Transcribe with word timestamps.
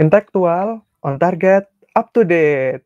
Intelektual, 0.00 0.80
on 1.04 1.20
target, 1.20 1.68
up 1.92 2.08
to 2.16 2.24
date. 2.24 2.80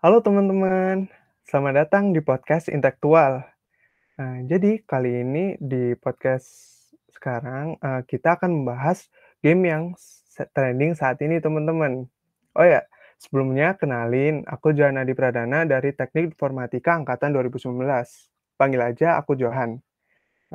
Halo 0.00 0.24
teman-teman, 0.24 1.04
selamat 1.44 1.84
datang 1.84 2.16
di 2.16 2.24
podcast 2.24 2.72
Intelektual. 2.72 3.44
Nah, 4.16 4.40
jadi 4.40 4.80
kali 4.88 5.20
ini 5.20 5.60
di 5.60 5.92
podcast 6.00 6.48
sekarang 7.12 7.76
uh, 7.84 8.00
kita 8.08 8.40
akan 8.40 8.64
membahas 8.64 9.04
game 9.44 9.68
yang 9.68 9.82
trending 10.56 10.96
saat 10.96 11.20
ini 11.20 11.44
teman-teman. 11.44 12.08
Oh 12.56 12.64
ya, 12.64 12.88
sebelumnya 13.20 13.76
kenalin, 13.76 14.40
aku 14.48 14.72
Johan 14.72 14.96
Adi 14.96 15.12
Pradana 15.12 15.68
dari 15.68 15.92
Teknik 15.92 16.40
Informatika 16.40 16.96
Angkatan 16.96 17.36
2019. 17.36 17.68
Panggil 18.56 18.80
aja 18.80 19.20
aku 19.20 19.36
Johan. 19.36 19.84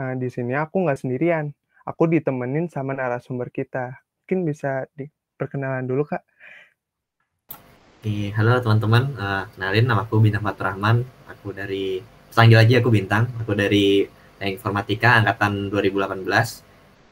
Nah, 0.01 0.17
di 0.17 0.33
sini 0.33 0.57
aku 0.57 0.81
nggak 0.81 0.97
sendirian, 0.97 1.53
aku 1.85 2.09
ditemenin 2.09 2.73
sama 2.73 2.97
narasumber 2.97 3.53
kita. 3.53 4.01
Mungkin 4.25 4.49
bisa 4.49 4.89
diperkenalan 5.41 5.89
dulu, 5.89 6.05
Kak. 6.05 6.21
Oke, 7.97 8.29
halo 8.37 8.61
teman-teman. 8.61 9.09
Uh, 9.17 9.49
kenalin 9.57 9.89
nama 9.89 10.05
aku 10.05 10.21
Bintang 10.21 10.45
Fatur 10.45 10.69
Rahman. 10.69 11.01
Aku 11.33 11.49
dari 11.49 11.97
panggil 12.29 12.61
aja 12.61 12.77
aku 12.77 12.93
Bintang. 12.93 13.25
Aku 13.41 13.57
dari 13.57 14.05
Teknik 14.37 14.61
Informatika 14.61 15.17
angkatan 15.17 15.73
2018. 15.73 16.61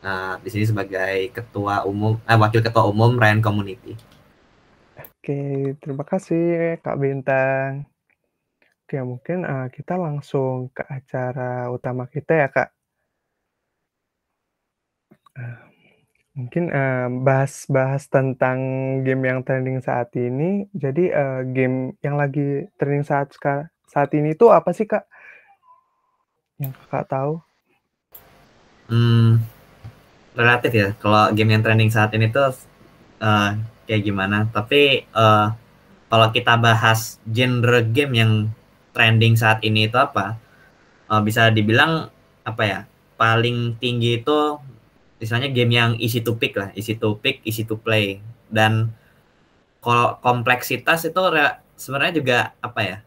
Uh, 0.05 0.38
di 0.45 0.49
sini 0.53 0.63
sebagai 0.69 1.33
ketua 1.33 1.83
umum 1.89 2.21
eh, 2.23 2.38
wakil 2.38 2.61
ketua 2.61 2.85
umum 2.85 3.17
Ryan 3.17 3.41
Community. 3.41 3.97
Oke, 4.93 5.73
terima 5.81 6.05
kasih 6.05 6.77
Kak 6.85 7.02
Bintang. 7.02 7.89
Oke, 8.85 8.97
mungkin 9.02 9.45
uh, 9.45 9.69
kita 9.73 9.97
langsung 9.97 10.69
ke 10.73 10.85
acara 10.85 11.69
utama 11.69 12.05
kita 12.09 12.33
ya, 12.45 12.47
Kak. 12.49 12.69
Mungkin, 16.39 16.71
bahas-bahas 17.27 18.07
tentang 18.07 18.58
game 19.03 19.27
yang 19.27 19.44
trending 19.44 19.83
saat 19.83 20.08
ini. 20.16 20.72
Jadi, 20.72 21.11
uh, 21.11 21.44
game 21.44 22.00
yang 22.00 22.16
lagi 22.16 22.64
trending 22.80 23.03
saat 23.03 23.36
saat 23.91 24.09
ini 24.16 24.31
itu 24.31 24.47
apa 24.47 24.72
sih, 24.72 24.88
Kak? 24.88 25.03
Yang 26.55 26.80
Kakak 26.88 27.05
tahu? 27.11 27.33
Hmm, 28.88 29.44
relatif 30.31 30.72
ya, 30.72 30.95
kalau 30.95 31.27
game 31.36 31.59
yang 31.59 31.61
trending 31.61 31.91
saat 31.91 32.16
ini 32.16 32.31
tuh, 32.31 32.55
uh, 33.19 33.59
kayak 33.83 34.08
gimana. 34.08 34.47
Tapi, 34.47 35.11
uh, 35.11 35.52
kalau 36.08 36.27
kita 36.31 36.55
bahas 36.55 37.19
genre 37.27 37.83
game 37.83 38.14
yang 38.16 38.31
trending 38.95 39.36
saat 39.36 39.59
ini 39.67 39.92
itu 39.92 39.99
apa, 39.99 40.39
uh, 41.11 41.19
bisa 41.19 41.52
dibilang, 41.52 42.08
apa 42.47 42.64
ya, 42.64 42.80
paling 43.19 43.75
tinggi 43.75 44.23
itu 44.23 44.55
misalnya 45.20 45.52
game 45.52 45.75
yang 45.75 45.92
easy 46.00 46.23
to 46.23 46.34
pick 46.39 46.56
lah, 46.56 46.72
easy 46.73 46.95
to 46.95 47.20
pick, 47.20 47.44
easy 47.44 47.67
to 47.67 47.75
play. 47.75 48.23
Dan 48.48 48.89
kalau 49.84 50.17
kompleksitas 50.23 51.06
itu 51.06 51.22
sebenarnya 51.76 52.14
juga 52.16 52.38
apa 52.64 52.81
ya? 52.81 52.98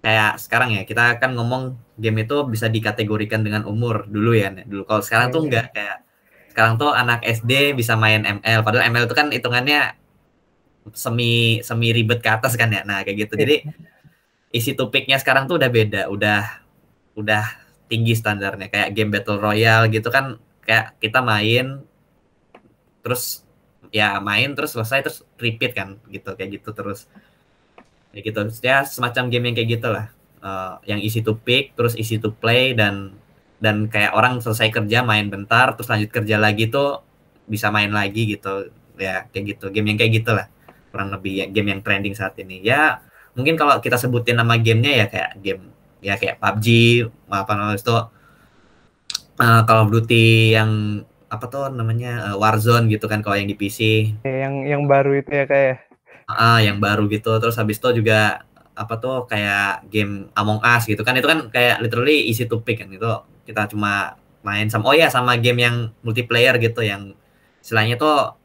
Kayak 0.00 0.40
sekarang 0.40 0.70
ya, 0.78 0.82
kita 0.88 1.20
kan 1.20 1.36
ngomong 1.36 1.76
game 2.00 2.24
itu 2.24 2.46
bisa 2.48 2.70
dikategorikan 2.70 3.44
dengan 3.44 3.68
umur 3.68 4.08
dulu 4.08 4.32
ya. 4.32 4.48
Dulu 4.54 4.86
kalau 4.88 5.02
sekarang 5.04 5.28
tuh 5.34 5.44
enggak 5.44 5.70
iya. 5.70 5.74
kayak 5.76 5.96
sekarang 6.50 6.72
tuh 6.80 6.90
anak 6.90 7.22
SD 7.22 7.78
bisa 7.78 7.94
main 7.94 8.26
ML 8.26 8.66
padahal 8.66 8.90
ML 8.90 9.06
itu 9.06 9.14
kan 9.14 9.30
hitungannya 9.30 9.94
semi 10.90 11.62
semi 11.62 11.92
ribet 11.92 12.24
ke 12.24 12.30
atas 12.30 12.56
kan 12.56 12.72
ya. 12.72 12.86
Nah, 12.86 13.04
kayak 13.04 13.28
gitu. 13.28 13.34
Jadi 13.36 13.66
isi 14.50 14.74
topiknya 14.74 15.20
sekarang 15.20 15.46
tuh 15.46 15.60
udah 15.60 15.70
beda, 15.70 16.02
udah 16.10 16.42
udah 17.18 17.44
tinggi 17.90 18.14
standarnya 18.14 18.70
kayak 18.70 18.94
game 18.94 19.10
battle 19.10 19.42
royale 19.42 19.90
gitu 19.90 20.08
kan 20.14 20.38
kayak 20.64 20.96
kita 21.00 21.20
main 21.24 21.82
terus 23.00 23.44
ya 23.90 24.20
main 24.22 24.54
terus 24.54 24.76
selesai 24.76 25.02
terus 25.02 25.18
repeat 25.40 25.72
kan 25.74 25.98
gitu 26.08 26.36
kayak 26.36 26.60
gitu 26.60 26.70
terus. 26.76 27.10
Ya 28.10 28.20
gitu 28.26 28.42
ya 28.66 28.82
semacam 28.82 29.30
game 29.30 29.44
yang 29.50 29.56
kayak 29.56 29.70
gitu 29.80 29.88
lah. 29.90 30.06
Uh, 30.40 30.80
yang 30.88 31.04
easy 31.04 31.20
to 31.20 31.36
pick 31.36 31.76
terus 31.76 31.92
easy 32.00 32.16
to 32.16 32.32
play 32.32 32.72
dan 32.72 33.12
dan 33.60 33.92
kayak 33.92 34.16
orang 34.16 34.40
selesai 34.40 34.72
kerja 34.72 35.04
main 35.04 35.28
bentar 35.28 35.76
terus 35.76 35.92
lanjut 35.92 36.08
kerja 36.08 36.40
lagi 36.40 36.72
tuh 36.72 37.04
bisa 37.46 37.68
main 37.68 37.92
lagi 37.92 38.30
gitu. 38.36 38.70
Ya 39.00 39.28
kayak 39.32 39.56
gitu 39.56 39.72
game 39.72 39.94
yang 39.94 39.98
kayak 40.00 40.12
gitu 40.24 40.30
lah 40.32 40.48
kurang 40.90 41.14
lebih 41.14 41.32
ya 41.40 41.46
game 41.46 41.72
yang 41.76 41.80
trending 41.80 42.14
saat 42.16 42.34
ini. 42.42 42.60
Ya 42.64 43.00
mungkin 43.38 43.54
kalau 43.54 43.78
kita 43.78 43.96
sebutin 43.96 44.36
nama 44.36 44.58
gamenya 44.58 45.04
ya 45.04 45.06
kayak 45.06 45.30
game 45.38 45.64
ya 46.00 46.16
kayak 46.16 46.40
PUBG 46.40 46.66
apa 47.28 47.52
namanya 47.54 47.78
itu 47.78 47.96
uh, 49.40 49.64
Call 49.64 49.88
of 49.88 49.90
Duty 49.90 50.54
yang 50.54 51.02
apa 51.32 51.46
tuh 51.48 51.72
namanya 51.72 52.34
uh, 52.34 52.36
Warzone 52.36 52.92
gitu 52.92 53.08
kan 53.08 53.24
kalau 53.24 53.40
yang 53.40 53.48
di 53.48 53.56
PC. 53.56 54.12
Yang 54.22 54.54
yang 54.68 54.82
baru 54.84 55.24
itu 55.24 55.30
ya 55.32 55.44
kayak. 55.48 55.88
Ah, 56.30 56.56
uh, 56.56 56.58
yang 56.62 56.78
baru 56.78 57.08
gitu. 57.10 57.40
Terus 57.40 57.58
habis 57.58 57.80
itu 57.80 58.04
juga 58.04 58.44
apa 58.76 58.94
tuh 58.96 59.28
kayak 59.28 59.90
game 59.92 60.32
Among 60.32 60.64
Us 60.64 60.88
gitu 60.88 61.04
kan 61.04 61.12
itu 61.12 61.28
kan 61.28 61.52
kayak 61.52 61.84
literally 61.84 62.32
easy 62.32 62.48
to 62.48 62.64
pick 62.64 62.80
kan 62.80 62.88
itu 62.88 63.12
kita 63.44 63.68
cuma 63.68 64.16
main 64.40 64.72
sama 64.72 64.88
oh 64.88 64.96
ya 64.96 65.12
sama 65.12 65.36
game 65.36 65.60
yang 65.60 65.76
multiplayer 66.00 66.56
gitu 66.56 66.80
yang 66.80 67.12
istilahnya 67.60 68.00
tuh 68.00 68.40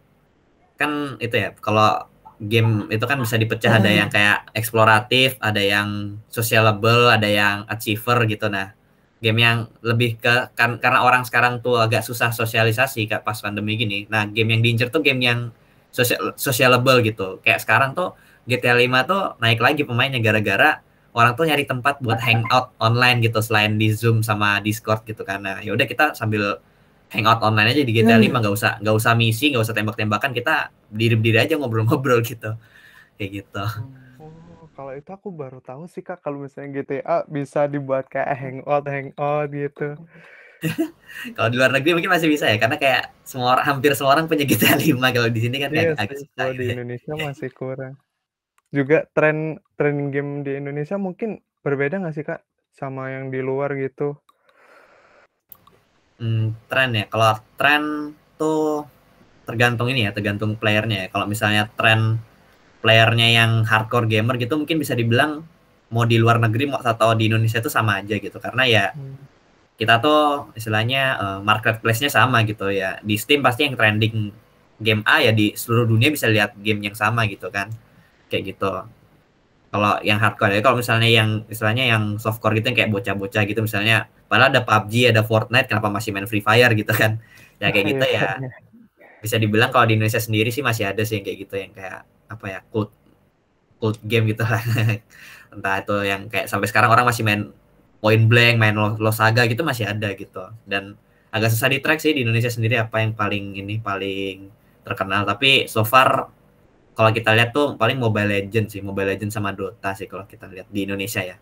kan 0.75 1.16
itu 1.23 1.39
ya 1.39 1.55
kalau 1.63 2.03
game 2.35 2.91
itu 2.91 3.05
kan 3.07 3.16
bisa 3.16 3.39
dipecah 3.39 3.79
ada 3.79 3.88
yang 3.88 4.11
kayak 4.11 4.51
eksploratif 4.51 5.39
ada 5.39 5.63
yang 5.63 6.19
sociable 6.28 7.07
ada 7.07 7.31
yang 7.31 7.63
achiever 7.72 8.28
gitu 8.28 8.51
nah 8.51 8.75
game 9.25 9.41
yang 9.41 9.66
lebih 9.81 10.22
ke 10.22 10.53
kan 10.53 10.78
karena 10.78 11.02
orang 11.02 11.25
sekarang 11.25 11.58
tuh 11.66 11.81
agak 11.81 12.06
susah 12.06 12.30
sosialisasi 12.30 13.09
kayak 13.09 13.25
pas 13.25 13.41
pandemi 13.41 13.74
gini. 13.74 14.06
Nah, 14.06 14.30
game 14.30 14.53
yang 14.53 14.62
diincer 14.62 14.94
tuh 14.94 15.02
game 15.02 15.18
yang 15.18 15.50
sosial 15.90 16.38
socialable 16.38 17.02
gitu. 17.02 17.41
Kayak 17.41 17.66
sekarang 17.66 17.97
tuh 17.97 18.14
GTA 18.46 18.78
5 18.78 19.09
tuh 19.09 19.22
naik 19.41 19.58
lagi 19.58 19.81
pemainnya 19.81 20.22
gara-gara 20.22 20.78
orang 21.18 21.34
tuh 21.34 21.50
nyari 21.50 21.66
tempat 21.66 21.97
buat 22.06 22.22
hangout 22.22 22.78
online 22.78 23.25
gitu 23.25 23.41
selain 23.41 23.81
di 23.81 23.90
Zoom 23.90 24.22
sama 24.22 24.62
Discord 24.62 25.02
gitu 25.09 25.25
karena 25.25 25.58
ya 25.66 25.74
udah 25.74 25.90
kita 25.90 26.14
sambil 26.14 26.62
hangout 27.09 27.41
online 27.41 27.74
aja 27.74 27.81
di 27.81 27.90
GTA 27.97 28.22
5 28.22 28.30
nggak 28.30 28.53
usah 28.53 28.72
nggak 28.78 28.96
usah 29.02 29.18
misi 29.18 29.50
nggak 29.50 29.64
usah 29.66 29.74
tembak-tembakan 29.74 30.38
kita 30.38 30.69
berdiri-berdiri 30.94 31.38
aja 31.50 31.53
ngobrol-ngobrol 31.58 32.22
gitu 32.22 32.53
kayak 33.18 33.41
gitu. 33.41 33.64
Hmm 33.66 34.04
kalau 34.75 34.91
itu 34.91 35.08
aku 35.08 35.31
baru 35.31 35.63
tahu 35.63 35.88
sih 35.88 36.03
Kak, 36.03 36.19
kalau 36.19 36.44
misalnya 36.44 36.84
GTA 36.84 37.24
bisa 37.31 37.66
dibuat 37.72 38.12
kayak 38.12 38.36
hangout 38.36 38.86
hangout 38.86 39.47
gitu. 39.56 39.96
kalau 41.36 41.47
di 41.52 41.56
luar 41.56 41.72
negeri 41.72 41.96
mungkin 41.96 42.12
masih 42.12 42.28
bisa 42.28 42.46
ya, 42.52 42.59
karena 42.59 42.75
kayak 42.75 43.03
semua 43.24 43.56
orang, 43.56 43.66
hampir 43.66 43.91
semua 43.96 44.12
orang 44.19 44.28
punya 44.28 44.44
GTA 44.44 44.75
5 44.75 45.08
kalau 45.16 45.30
di 45.31 45.40
sini 45.40 45.58
kan 45.64 45.72
iya 45.72 45.96
kayak 45.96 46.19
sih, 46.19 46.28
kalau 46.35 46.52
di 46.52 46.66
gitu. 46.68 46.72
Indonesia 46.75 47.14
masih 47.28 47.50
kurang. 47.56 47.96
Juga 48.75 49.08
tren 49.16 49.64
tren 49.80 50.12
game 50.12 50.44
di 50.44 50.52
Indonesia 50.59 51.00
mungkin 51.00 51.40
berbeda 51.64 52.03
nggak 52.03 52.16
sih 52.16 52.25
Kak 52.28 52.44
sama 52.75 53.08
yang 53.16 53.31
di 53.31 53.40
luar 53.40 53.72
gitu? 53.80 54.19
Hmm, 56.19 56.56
tren 56.68 56.90
ya. 56.96 57.06
Kalau 57.08 57.40
tren 57.59 57.84
tuh 58.35 58.88
tergantung 59.47 59.88
ini 59.91 60.08
ya, 60.08 60.12
tergantung 60.12 60.56
playernya 60.59 61.08
ya. 61.08 61.08
Kalau 61.12 61.25
misalnya 61.28 61.68
tren 61.75 62.19
playernya 62.85 63.34
yang 63.34 63.51
hardcore 63.66 64.06
gamer 64.06 64.38
gitu 64.38 64.62
mungkin 64.62 64.78
bisa 64.78 64.94
dibilang 64.94 65.41
mau 65.90 66.06
di 66.06 66.22
luar 66.22 66.38
negeri 66.38 66.69
mau 66.69 66.78
atau 66.78 67.18
di 67.18 67.34
Indonesia 67.34 67.57
itu 67.57 67.73
sama 67.73 67.97
aja 67.97 68.13
gitu. 68.22 68.38
Karena 68.38 68.62
ya 68.69 68.85
hmm. 68.94 69.18
kita 69.81 69.97
tuh 69.97 70.53
istilahnya 70.53 71.18
uh, 71.18 71.40
marketplace-nya 71.41 72.13
sama 72.13 72.46
gitu 72.46 72.69
ya. 72.69 73.01
Di 73.01 73.18
Steam 73.18 73.41
pasti 73.41 73.66
yang 73.66 73.73
trending 73.73 74.29
game 74.78 75.01
A 75.09 75.25
ya 75.25 75.34
di 75.34 75.57
seluruh 75.57 75.90
dunia 75.90 76.13
bisa 76.13 76.29
lihat 76.29 76.53
game 76.62 76.85
yang 76.85 76.94
sama 76.94 77.25
gitu 77.25 77.50
kan. 77.50 77.73
Kayak 78.29 78.53
gitu. 78.53 78.72
Kalau 79.73 79.97
yang 80.06 80.22
hardcore 80.22 80.53
ya 80.53 80.62
kalau 80.62 80.78
misalnya 80.78 81.09
yang 81.09 81.41
istilahnya 81.50 81.90
yang 81.90 82.22
softcore 82.22 82.53
gitu 82.62 82.69
yang 82.69 82.78
kayak 82.78 82.91
bocah-bocah 82.94 83.44
gitu 83.50 83.59
misalnya 83.66 84.07
padahal 84.29 84.53
ada 84.53 84.62
PUBG 84.63 85.12
ada 85.12 85.25
Fortnite 85.25 85.67
kenapa 85.67 85.91
masih 85.91 86.13
main 86.13 86.29
Free 86.29 86.46
Fire 86.46 86.69
gitu 86.78 86.94
kan. 86.94 87.17
Ya 87.57 87.73
kayak 87.73 87.97
gitu 87.97 88.06
ya. 88.06 88.37
Bisa 89.26 89.41
dibilang 89.41 89.73
kalau 89.73 89.90
di 89.90 89.97
Indonesia 89.97 90.22
sendiri 90.22 90.53
sih 90.53 90.61
masih 90.61 90.85
ada 90.85 91.02
sih 91.02 91.17
yang 91.17 91.26
kayak 91.26 91.37
gitu 91.49 91.55
yang 91.58 91.73
kayak 91.73 92.05
apa 92.25 92.45
ya 92.49 92.59
cult 92.69 92.91
cult 93.79 93.97
game 94.01 94.33
gitu 94.33 94.43
lah. 94.43 94.61
Entah 95.53 95.75
itu 95.79 95.95
yang 96.03 96.27
kayak 96.27 96.47
sampai 96.51 96.67
sekarang 96.67 96.91
orang 96.91 97.05
masih 97.07 97.23
main 97.23 97.51
Point 98.03 98.25
Blank 98.29 98.55
main 98.61 98.75
Losaga 99.01 99.49
gitu 99.49 99.66
masih 99.66 99.89
ada 99.89 100.13
gitu. 100.13 100.45
Dan 100.67 100.93
agak 101.33 101.49
susah 101.51 101.67
di 101.72 101.81
track 101.81 101.99
sih 101.99 102.13
di 102.13 102.22
Indonesia 102.23 102.51
sendiri 102.51 102.77
apa 102.77 103.01
yang 103.01 103.17
paling 103.17 103.57
ini 103.57 103.81
paling 103.81 104.51
terkenal. 104.85 105.25
Tapi 105.25 105.66
so 105.66 105.81
far 105.81 106.29
kalau 106.95 107.11
kita 107.11 107.35
lihat 107.35 107.51
tuh 107.51 107.75
paling 107.75 107.99
Mobile 107.99 108.29
Legend 108.31 108.72
sih 108.72 108.79
Mobile 108.79 109.16
Legend 109.16 109.31
sama 109.33 109.51
Dota 109.51 109.91
sih 109.97 110.07
kalau 110.07 110.23
kita 110.23 110.47
lihat 110.47 110.67
di 110.72 110.87
Indonesia 110.87 111.22
ya. 111.25 111.37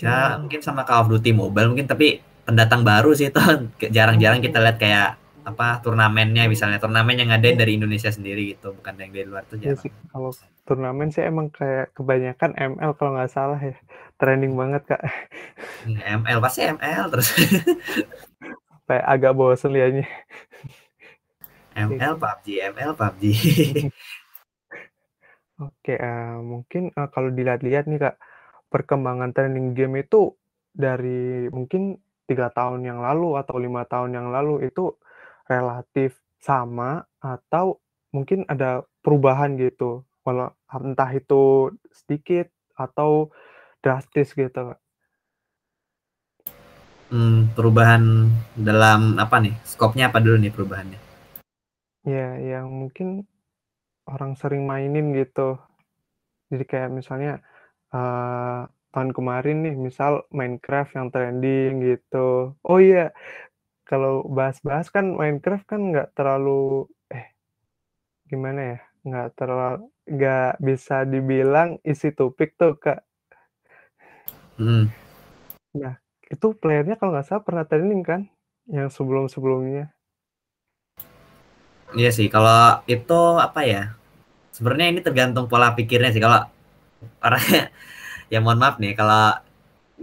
Ya 0.00 0.40
mungkin 0.40 0.64
sama 0.64 0.88
Call 0.88 1.04
of 1.04 1.12
Duty 1.12 1.36
Mobile 1.36 1.76
mungkin 1.76 1.84
tapi 1.84 2.24
pendatang 2.48 2.80
baru 2.80 3.12
sih 3.12 3.28
itu 3.30 3.40
jarang-jarang 3.92 4.40
kita 4.40 4.56
lihat 4.56 4.80
kayak 4.80 5.20
apa 5.46 5.80
turnamennya 5.80 6.46
misalnya. 6.46 6.78
Turnamen 6.80 7.16
yang 7.16 7.30
ada 7.32 7.48
dari 7.48 7.76
Indonesia 7.76 8.12
sendiri 8.12 8.54
gitu 8.56 8.76
bukan 8.76 8.94
yang 9.00 9.10
dari 9.12 9.26
luar 9.26 9.44
tuh 9.48 9.56
ya 9.60 9.76
sih, 9.76 9.92
kalau 10.12 10.30
turnamen 10.68 11.08
sih 11.10 11.24
emang 11.24 11.48
kayak 11.50 11.92
kebanyakan 11.96 12.54
ML 12.56 12.92
kalau 12.98 13.16
nggak 13.16 13.32
salah 13.32 13.60
ya. 13.60 13.76
Trending 14.20 14.52
banget 14.52 14.84
kak. 14.84 15.02
Iya, 15.88 16.20
ML 16.20 16.38
pasti 16.44 16.60
ML 16.68 17.08
terus. 17.08 17.32
Kayak 18.90 19.06
agak 19.06 19.32
bosen 19.38 19.70
liatnya. 19.70 20.04
ML 21.78 22.18
PUBG 22.18 22.46
ML 22.74 22.92
PUBG. 22.98 23.22
Oke, 25.60 25.94
eee, 25.94 26.36
mungkin, 26.40 26.88
eee, 26.90 27.08
kalau 27.12 27.30
dilihat-lihat 27.30 27.84
nih, 27.86 28.00
Kak, 28.00 28.16
perkembangan 28.72 29.30
trending 29.36 29.76
game 29.76 30.00
itu 30.00 30.32
dari 30.72 31.46
mungkin 31.52 32.00
3 32.24 32.48
tahun 32.48 32.82
yang 32.82 32.98
lalu 33.04 33.36
atau 33.36 33.60
5 33.60 33.84
tahun 33.84 34.16
yang 34.16 34.32
lalu 34.32 34.66
itu 34.66 34.96
relatif 35.50 36.14
sama 36.38 37.02
atau 37.18 37.82
mungkin 38.14 38.46
ada 38.46 38.86
perubahan 39.02 39.58
gitu, 39.58 40.06
walau 40.22 40.54
entah 40.70 41.10
itu 41.10 41.74
sedikit 41.90 42.46
atau 42.78 43.34
drastis 43.82 44.30
gitu? 44.30 44.78
Mmm, 47.10 47.58
perubahan 47.58 48.30
dalam 48.54 49.18
apa 49.18 49.42
nih? 49.42 49.58
Skopnya 49.66 50.14
apa 50.14 50.22
dulu 50.22 50.38
nih 50.38 50.54
perubahannya? 50.54 51.00
Ya, 52.06 52.38
yang 52.38 52.70
mungkin 52.70 53.26
orang 54.06 54.38
sering 54.38 54.62
mainin 54.64 55.10
gitu. 55.18 55.58
Jadi 56.54 56.64
kayak 56.66 56.90
misalnya, 56.94 57.42
eee, 57.90 58.70
tahun 58.94 59.10
kemarin 59.14 59.66
nih 59.66 59.74
misal 59.74 60.26
Minecraft 60.30 60.94
yang 60.98 61.08
trending 61.10 61.82
gitu. 61.82 62.54
Oh 62.62 62.78
iya, 62.78 63.10
kalau 63.90 64.22
bahas-bahas 64.30 64.86
kan 64.94 65.18
Minecraft 65.18 65.66
kan 65.66 65.80
nggak 65.90 66.14
terlalu 66.14 66.86
eh, 67.10 67.34
gimana 68.30 68.78
ya, 68.78 68.78
nggak 69.02 69.28
terlalu 69.34 69.90
nggak 70.06 70.62
bisa 70.62 71.02
dibilang 71.02 71.82
easy 71.82 72.14
to 72.14 72.30
pick 72.38 72.54
tuh, 72.54 72.78
Kak. 72.78 73.02
Mhm. 74.62 74.94
Nah, 75.74 75.98
itu 76.30 76.46
player-nya 76.54 76.94
kalau 76.94 77.18
nggak 77.18 77.26
salah 77.26 77.42
pernah 77.42 77.66
trending 77.66 78.02
kan, 78.06 78.30
yang 78.70 78.86
sebelum-sebelumnya? 78.86 79.90
Iya 81.90 82.10
sih, 82.14 82.30
kalau 82.30 82.86
itu 82.86 83.20
apa 83.42 83.66
ya, 83.66 83.82
sebenarnya 84.54 84.86
ini 84.94 85.00
tergantung 85.02 85.50
pola 85.50 85.74
pikirnya 85.74 86.14
sih. 86.14 86.22
Kalau 86.22 86.46
orangnya 87.18 87.74
ya 88.32 88.38
mohon 88.38 88.62
maaf 88.62 88.78
nih, 88.78 88.94
kalau 88.94 89.49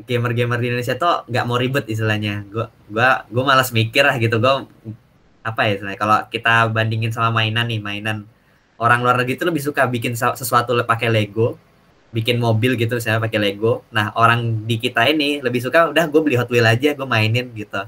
gamer-gamer 0.06 0.60
di 0.62 0.68
Indonesia 0.70 0.96
tuh 1.00 1.26
nggak 1.26 1.46
mau 1.48 1.58
ribet 1.58 1.86
istilahnya. 1.90 2.46
Gua 2.52 2.70
gua 2.92 3.26
gua 3.34 3.44
malas 3.56 3.74
mikir 3.74 4.04
lah 4.06 4.16
gitu. 4.22 4.38
Gua 4.38 4.66
apa 5.42 5.62
ya 5.66 5.80
istilahnya, 5.80 6.00
kalau 6.00 6.18
kita 6.28 6.68
bandingin 6.70 7.12
sama 7.16 7.32
mainan 7.32 7.66
nih, 7.72 7.80
mainan 7.80 8.28
orang 8.78 9.00
luar 9.02 9.16
negeri 9.24 9.40
itu 9.40 9.46
lebih 9.48 9.64
suka 9.64 9.88
bikin 9.90 10.14
sesuatu 10.14 10.76
pakai 10.86 11.08
Lego, 11.10 11.58
bikin 12.12 12.38
mobil 12.38 12.76
gitu 12.78 13.00
misalnya 13.00 13.24
pakai 13.24 13.40
Lego. 13.42 13.84
Nah, 13.96 14.12
orang 14.20 14.68
di 14.68 14.76
kita 14.78 15.08
ini 15.10 15.40
lebih 15.42 15.64
suka 15.64 15.90
udah 15.92 16.06
gue 16.12 16.22
beli 16.22 16.36
Hot 16.40 16.52
Wheels 16.52 16.68
aja, 16.68 16.90
gue 16.94 17.08
mainin 17.08 17.48
gitu. 17.56 17.82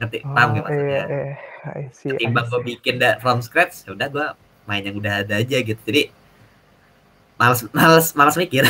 Ngerti? 0.00 0.18
Paham 0.32 0.48
Oh, 0.50 0.56
iya 0.56 0.62
maksudnya? 0.64 1.02
iya, 1.06 1.88
see 1.94 2.10
I 2.10 2.16
Ketimbang 2.18 2.46
gue 2.52 2.60
bikin 2.76 3.00
da 3.00 3.20
from 3.22 3.40
scratch, 3.44 3.84
ya 3.86 3.92
udah 3.96 4.08
gue 4.10 4.26
main 4.68 4.82
yang 4.84 4.96
udah 4.96 5.14
ada 5.24 5.34
aja 5.40 5.56
gitu. 5.60 5.80
Jadi 5.84 6.02
males 7.40 7.60
males 7.74 8.06
males 8.18 8.36
mikir 8.38 8.64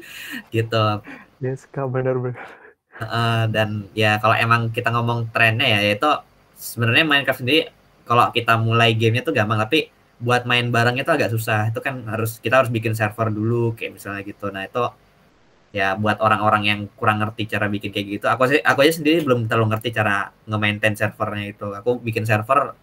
gitu. 0.54 0.84
Bener 1.42 2.16
bener. 2.22 2.38
Heeh, 3.02 3.40
dan 3.50 3.90
ya 3.98 4.22
kalau 4.22 4.36
emang 4.38 4.70
kita 4.70 4.94
ngomong 4.94 5.34
trennya 5.34 5.66
ya, 5.66 5.78
ya 5.82 5.92
itu 5.98 6.10
sebenarnya 6.54 7.02
Minecraft 7.02 7.40
sendiri 7.42 7.60
kalau 8.06 8.30
kita 8.30 8.54
mulai 8.62 8.94
gamenya 8.94 9.26
tuh 9.26 9.34
gampang, 9.34 9.58
tapi 9.58 9.90
buat 10.22 10.46
main 10.46 10.70
barengnya 10.70 11.02
tuh 11.02 11.14
agak 11.18 11.30
susah. 11.34 11.74
Itu 11.74 11.82
kan 11.82 12.06
harus 12.06 12.38
kita 12.38 12.62
harus 12.62 12.70
bikin 12.70 12.94
server 12.94 13.28
dulu 13.34 13.74
kayak 13.74 13.98
misalnya 13.98 14.22
gitu. 14.22 14.54
Nah, 14.54 14.62
itu 14.70 14.82
ya 15.72 15.96
buat 15.98 16.20
orang-orang 16.20 16.62
yang 16.68 16.80
kurang 16.94 17.18
ngerti 17.24 17.42
cara 17.50 17.66
bikin 17.66 17.90
kayak 17.90 18.06
gitu. 18.20 18.26
Aku 18.30 18.46
sih 18.46 18.60
aku 18.62 18.78
aja 18.86 18.94
sendiri 19.02 19.24
belum 19.26 19.50
terlalu 19.50 19.74
ngerti 19.74 19.88
cara 19.98 20.30
nge-maintain 20.46 20.94
servernya 20.94 21.46
itu. 21.58 21.66
Aku 21.74 21.98
bikin 21.98 22.22
server 22.28 22.76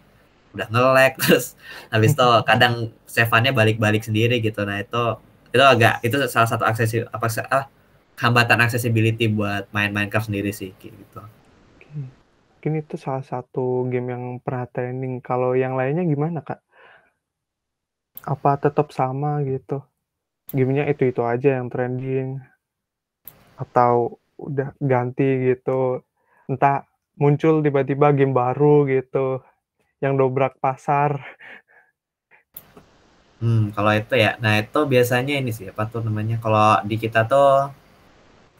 udah 0.50 0.66
nge-lag 0.68 1.14
terus 1.22 1.54
habis 1.94 2.12
itu 2.18 2.28
kadang 2.44 2.90
save-nya 3.08 3.56
balik-balik 3.56 4.02
sendiri 4.04 4.42
gitu. 4.44 4.60
Nah, 4.68 4.82
itu 4.84 5.02
itu 5.50 5.64
agak 5.64 6.04
itu 6.04 6.16
salah 6.28 6.48
satu 6.50 6.64
aksesi 6.68 7.02
apa 7.08 7.26
ah, 7.50 7.64
hambatan 8.20 8.60
accessibility 8.60 9.32
buat 9.32 9.72
main 9.72 9.90
Minecraft 9.96 10.28
sendiri 10.28 10.52
sih 10.52 10.76
kayak 10.76 10.92
gitu. 10.92 11.20
Mungkin 12.60 12.72
itu 12.84 13.00
salah 13.00 13.24
satu 13.24 13.88
game 13.88 14.12
yang 14.12 14.24
pernah 14.44 14.68
trending. 14.68 15.24
Kalau 15.24 15.56
yang 15.56 15.80
lainnya 15.80 16.04
gimana, 16.04 16.44
Kak? 16.44 16.60
Apa 18.28 18.60
tetap 18.60 18.92
sama 18.92 19.40
gitu? 19.48 19.80
Game-nya 20.52 20.84
itu-itu 20.92 21.24
aja 21.24 21.56
yang 21.56 21.72
trending? 21.72 22.36
Atau 23.56 24.20
udah 24.36 24.76
ganti 24.76 25.56
gitu? 25.56 26.04
Entah 26.44 26.84
muncul 27.16 27.64
tiba-tiba 27.64 28.12
game 28.12 28.36
baru 28.36 28.84
gitu, 28.88 29.40
yang 30.04 30.20
dobrak 30.20 30.60
pasar? 30.60 31.20
Hmm, 33.40 33.72
kalau 33.72 33.92
itu 33.96 34.20
ya, 34.20 34.36
nah 34.36 34.60
itu 34.60 34.84
biasanya 34.84 35.40
ini 35.40 35.48
sih, 35.48 35.72
apa 35.72 35.88
tuh 35.88 36.04
namanya, 36.04 36.36
kalau 36.44 36.76
di 36.84 37.00
kita 37.00 37.24
tuh 37.24 37.72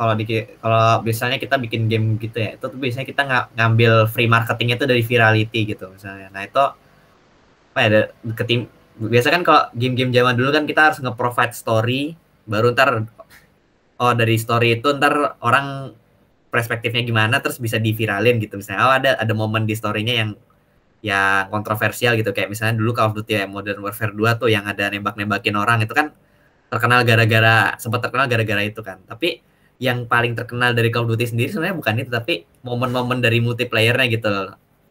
kalau 0.01 0.17
di 0.17 0.25
kalau 0.65 1.05
biasanya 1.05 1.37
kita 1.37 1.61
bikin 1.61 1.85
game 1.85 2.17
gitu 2.17 2.41
ya, 2.41 2.57
itu 2.57 2.65
tuh 2.65 2.81
biasanya 2.81 3.05
kita 3.05 3.23
nga 3.29 3.39
ngambil 3.53 4.09
free 4.09 4.33
marketing-nya 4.33 4.81
itu 4.81 4.87
dari 4.89 5.03
virality 5.05 5.61
gitu 5.77 5.93
misalnya. 5.93 6.33
Nah 6.33 6.49
itu 6.49 6.63
apa 7.71 7.79
ya, 7.85 8.09
ketim 8.33 8.65
biasa 8.97 9.29
kan 9.29 9.45
kalau 9.45 9.69
game-game 9.77 10.09
zaman 10.09 10.41
dulu 10.41 10.57
kan 10.57 10.65
kita 10.65 10.89
harus 10.89 11.05
nge-provide 11.05 11.53
story, 11.53 12.17
baru 12.49 12.73
entar 12.73 13.05
oh 14.01 14.13
dari 14.17 14.41
story 14.41 14.81
itu 14.81 14.89
entar 14.89 15.37
orang 15.45 15.93
perspektifnya 16.49 17.05
gimana 17.05 17.45
terus 17.45 17.61
bisa 17.61 17.77
diviralin 17.77 18.41
gitu 18.41 18.57
misalnya. 18.57 18.89
Oh 18.89 18.95
ada 18.97 19.11
ada 19.21 19.33
momen 19.37 19.69
di 19.69 19.77
story-nya 19.77 20.15
yang 20.25 20.31
yang 21.05 21.53
kontroversial 21.53 22.17
gitu 22.17 22.33
kayak 22.33 22.49
misalnya 22.49 22.81
dulu 22.81 22.97
Call 22.97 23.13
of 23.13 23.21
Duty 23.21 23.45
Modern 23.53 23.85
Warfare 23.85 24.17
2 24.17 24.41
tuh 24.41 24.49
yang 24.49 24.65
ada 24.65 24.89
nembak-nembakin 24.89 25.61
orang 25.61 25.85
itu 25.85 25.93
kan 25.93 26.09
terkenal 26.73 27.05
gara-gara 27.05 27.77
sempat 27.77 28.01
terkenal 28.01 28.33
gara-gara 28.33 28.65
itu 28.65 28.81
kan. 28.81 28.97
Tapi 29.05 29.50
yang 29.81 30.05
paling 30.05 30.37
terkenal 30.37 30.77
dari 30.77 30.93
Call 30.93 31.09
of 31.09 31.17
Duty 31.17 31.33
sendiri 31.33 31.49
sebenarnya 31.49 31.77
bukan 31.81 31.95
itu 32.05 32.11
tapi 32.13 32.45
momen-momen 32.61 33.25
dari 33.25 33.41
multiplayer-nya 33.41 34.07
gitu. 34.13 34.29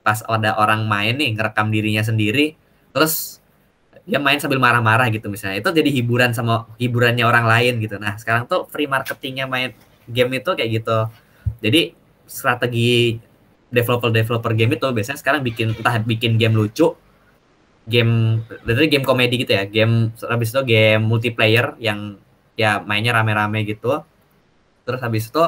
Pas 0.01 0.25
ada 0.25 0.57
orang 0.57 0.89
main 0.89 1.13
nih 1.13 1.37
ngerekam 1.37 1.69
dirinya 1.69 2.01
sendiri 2.01 2.57
terus 2.89 3.37
dia 4.09 4.17
main 4.17 4.41
sambil 4.41 4.57
marah-marah 4.57 5.13
gitu 5.13 5.29
misalnya. 5.29 5.61
Itu 5.61 5.69
jadi 5.69 5.93
hiburan 5.93 6.33
sama 6.33 6.65
hiburannya 6.81 7.21
orang 7.21 7.45
lain 7.45 7.77
gitu. 7.85 8.01
Nah, 8.01 8.17
sekarang 8.17 8.49
tuh 8.49 8.65
free 8.73 8.89
marketing-nya 8.89 9.45
main 9.45 9.77
game 10.09 10.41
itu 10.41 10.49
kayak 10.57 10.81
gitu. 10.81 11.05
Jadi 11.61 11.93
strategi 12.25 13.21
developer-developer 13.69 14.57
game 14.57 14.73
itu 14.73 14.87
biasanya 14.89 15.21
sekarang 15.21 15.45
bikin 15.45 15.77
entah 15.77 16.01
bikin 16.01 16.41
game 16.41 16.57
lucu, 16.57 16.97
game 17.85 18.41
dari 18.65 18.89
game 18.89 19.05
komedi 19.05 19.45
gitu 19.45 19.53
ya, 19.53 19.69
game 19.69 20.09
habis 20.25 20.49
itu 20.49 20.61
game 20.65 21.05
multiplayer 21.05 21.77
yang 21.77 22.17
ya 22.57 22.81
mainnya 22.81 23.13
rame-rame 23.13 23.61
gitu. 23.69 24.01
Terus 24.89 25.01
habis 25.05 25.29
itu 25.29 25.43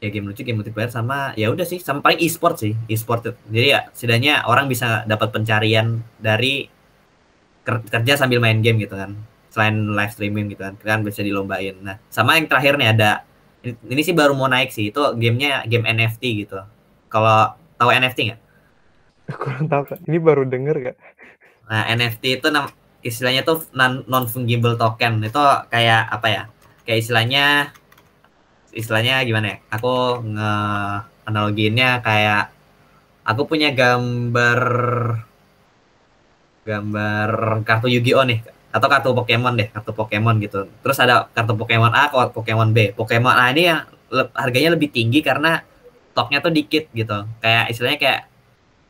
ya 0.00 0.08
game 0.08 0.32
lucu, 0.32 0.40
game 0.46 0.64
multiplayer 0.64 0.88
sama 0.88 1.36
ya 1.36 1.52
udah 1.52 1.68
sih 1.68 1.76
sama 1.76 2.00
paling 2.00 2.24
e-sport 2.24 2.56
sih, 2.56 2.72
e-sport. 2.88 3.36
Jadi 3.52 3.68
ya 3.68 3.92
setidaknya 3.92 4.48
orang 4.48 4.64
bisa 4.72 5.04
dapat 5.04 5.28
pencarian 5.28 6.00
dari 6.16 6.72
kerja 7.68 8.16
sambil 8.16 8.40
main 8.40 8.64
game 8.64 8.80
gitu 8.80 8.96
kan. 8.96 9.12
Selain 9.52 9.76
live 9.76 10.12
streaming 10.12 10.48
gitu 10.48 10.64
kan, 10.64 10.80
kan 10.80 11.04
bisa 11.04 11.20
dilombain. 11.20 11.76
Nah, 11.84 12.00
sama 12.08 12.40
yang 12.40 12.48
terakhir 12.48 12.80
nih 12.80 12.96
ada 12.96 13.28
ini 13.64 14.00
sih 14.00 14.16
baru 14.16 14.32
mau 14.32 14.48
naik 14.48 14.72
sih, 14.72 14.88
itu 14.88 15.02
gamenya 15.18 15.68
game 15.68 15.84
NFT 15.84 16.46
gitu. 16.46 16.62
Kalau 17.12 17.58
tahu 17.76 17.90
NFT 17.92 18.18
nggak? 18.32 18.40
Kurang 19.28 19.66
tahu, 19.68 19.82
Kak. 19.92 19.98
Ini 20.08 20.18
baru 20.24 20.48
denger, 20.48 20.76
Kak. 20.88 20.96
Nah, 21.68 21.82
NFT 21.92 22.40
itu 22.40 22.48
istilahnya 23.04 23.44
tuh 23.44 23.66
non 23.76 24.06
non 24.08 24.24
fungible 24.30 24.78
token. 24.78 25.20
Itu 25.20 25.42
kayak 25.68 26.08
apa 26.08 26.26
ya? 26.30 26.42
Kayak 26.88 26.98
istilahnya 27.04 27.44
istilahnya 28.72 29.22
gimana 29.28 29.46
ya? 29.52 29.56
Aku 29.74 30.22
nge 30.24 30.52
analogiinnya 31.28 32.00
kayak 32.00 32.52
aku 33.24 33.42
punya 33.50 33.68
gambar 33.72 34.60
gambar 36.68 37.28
kartu 37.64 37.88
Yu-Gi-Oh 37.88 38.24
nih 38.28 38.40
atau 38.68 38.88
kartu 38.92 39.10
Pokemon 39.16 39.54
deh, 39.56 39.68
kartu 39.72 39.92
Pokemon 39.96 40.36
gitu. 40.44 40.68
Terus 40.84 40.98
ada 41.00 41.24
kartu 41.32 41.56
Pokemon 41.56 41.92
A, 41.96 42.12
Pokemon 42.12 42.76
B. 42.76 42.92
Pokemon 42.92 43.32
A 43.32 43.48
ini 43.52 43.72
yang 43.72 43.88
harganya 44.36 44.76
lebih 44.76 44.92
tinggi 44.92 45.24
karena 45.24 45.64
stoknya 46.12 46.38
tuh 46.44 46.52
dikit 46.52 46.92
gitu. 46.92 47.24
Kayak 47.40 47.72
istilahnya 47.72 47.98
kayak 48.00 48.20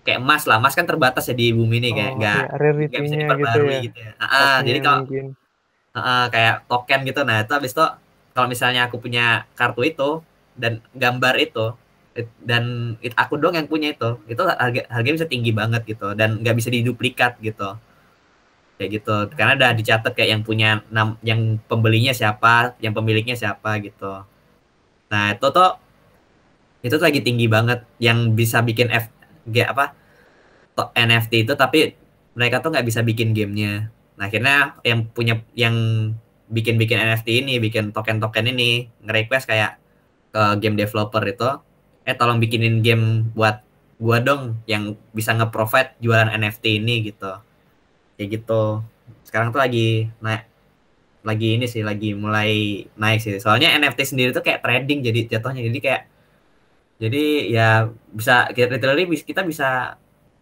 kayak 0.03 0.19
emas 0.19 0.43
lah. 0.49 0.59
Emas 0.59 0.75
kan 0.75 0.87
terbatas 0.89 1.25
ya 1.31 1.35
di 1.37 1.55
bumi 1.55 1.79
ini 1.79 1.89
kayak 1.95 2.11
Oh, 2.11 2.19
nggak 2.19 2.41
nggak 2.91 3.03
bisa 3.05 3.15
gitu 3.15 3.21
diperbarui 3.23 3.75
ya? 3.75 3.81
gitu 3.87 3.99
ya. 4.03 4.13
Heeh, 4.19 4.57
jadi 4.67 4.79
kalau 4.83 5.01
heeh, 5.95 6.25
kayak 6.35 6.55
token 6.67 7.01
gitu. 7.07 7.21
Nah, 7.23 7.37
itu 7.47 7.53
habis 7.55 7.73
itu 7.75 7.85
kalau 8.39 8.47
misalnya 8.47 8.87
aku 8.87 9.03
punya 9.03 9.51
kartu 9.59 9.83
itu 9.83 10.23
dan 10.55 10.79
gambar 10.95 11.35
itu 11.43 11.75
dan 12.39 12.95
it, 13.03 13.11
aku 13.19 13.35
dong 13.35 13.59
yang 13.59 13.67
punya 13.67 13.91
itu, 13.91 14.15
itu 14.31 14.39
harga 14.47 14.87
harganya 14.87 15.17
bisa 15.19 15.27
tinggi 15.27 15.51
banget 15.51 15.83
gitu 15.91 16.15
dan 16.15 16.39
nggak 16.39 16.55
bisa 16.55 16.71
diduplikat 16.71 17.35
gitu. 17.43 17.75
Kayak 18.79 18.91
gitu 18.95 19.17
karena 19.35 19.59
udah 19.59 19.71
dicatat 19.75 20.15
kayak 20.15 20.39
yang 20.39 20.43
punya 20.47 20.87
nam, 20.87 21.19
yang 21.27 21.59
pembelinya 21.67 22.15
siapa 22.15 22.79
yang 22.79 22.95
pemiliknya 22.95 23.35
siapa 23.35 23.83
gitu. 23.83 24.23
Nah 25.11 25.35
itu 25.35 25.47
tuh 25.51 25.71
itu 26.87 26.95
tuh 26.95 27.07
lagi 27.11 27.19
tinggi 27.27 27.51
banget 27.51 27.83
yang 27.99 28.39
bisa 28.39 28.63
bikin 28.63 28.87
F 28.87 29.11
G 29.51 29.67
apa 29.67 29.99
NFT 30.95 31.43
itu 31.43 31.59
tapi 31.59 31.91
mereka 32.39 32.63
tuh 32.63 32.71
nggak 32.71 32.87
bisa 32.87 33.03
bikin 33.03 33.35
gamenya. 33.35 33.91
Nah 34.15 34.31
akhirnya 34.31 34.79
yang 34.87 35.11
punya 35.11 35.43
yang 35.59 35.75
bikin-bikin 36.49 36.99
NFT 36.99 37.45
ini 37.45 37.61
bikin 37.61 37.93
token-token 37.93 38.49
ini 38.49 38.89
nge-request 39.05 39.49
kayak 39.49 39.77
ke 40.33 40.43
game 40.61 40.77
developer 40.77 41.21
itu 41.25 41.49
eh 42.09 42.17
tolong 42.17 42.41
bikinin 42.41 42.81
game 42.81 43.29
buat 43.37 43.61
gua 44.01 44.21
dong 44.25 44.61
yang 44.65 44.97
bisa 45.13 45.37
nge-provide 45.37 45.97
jualan 46.01 46.33
NFT 46.33 46.81
ini 46.81 47.13
gitu. 47.13 47.37
Kayak 48.17 48.29
gitu. 48.41 48.83
Sekarang 49.29 49.53
tuh 49.53 49.61
lagi 49.61 50.09
naik 50.25 50.49
lagi 51.27 51.49
ini 51.61 51.67
sih 51.69 51.85
lagi 51.85 52.17
mulai 52.17 52.85
naik 52.97 53.21
sih. 53.21 53.37
Soalnya 53.37 53.77
NFT 53.77 54.17
sendiri 54.17 54.31
tuh 54.33 54.41
kayak 54.41 54.65
trading 54.65 55.05
jadi 55.05 55.21
jatuhnya. 55.37 55.61
Jadi 55.69 55.79
kayak 55.85 56.03
jadi 56.99 57.25
ya 57.47 57.69
bisa 58.11 58.51
kita 58.51 58.75
literally 58.75 59.07
kita 59.23 59.47
bisa 59.47 60.01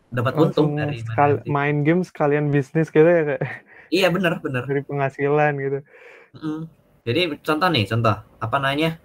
dapat 0.08 0.32
untung 0.38 0.78
dari 0.78 1.02
main 1.44 1.82
game 1.82 2.00
sekalian 2.00 2.48
bisnis 2.48 2.88
gitu 2.88 3.04
ya 3.04 3.22
kayak 3.34 3.44
iya 3.90 4.10
bener 4.10 4.38
bener 4.42 4.62
dari 4.66 4.82
penghasilan 4.86 5.52
gitu. 5.58 5.78
Mm 6.36 6.62
jadi 7.06 7.38
contoh 7.38 7.70
nih 7.70 7.86
contoh. 7.86 8.18
Apa 8.42 8.58
namanya? 8.58 8.98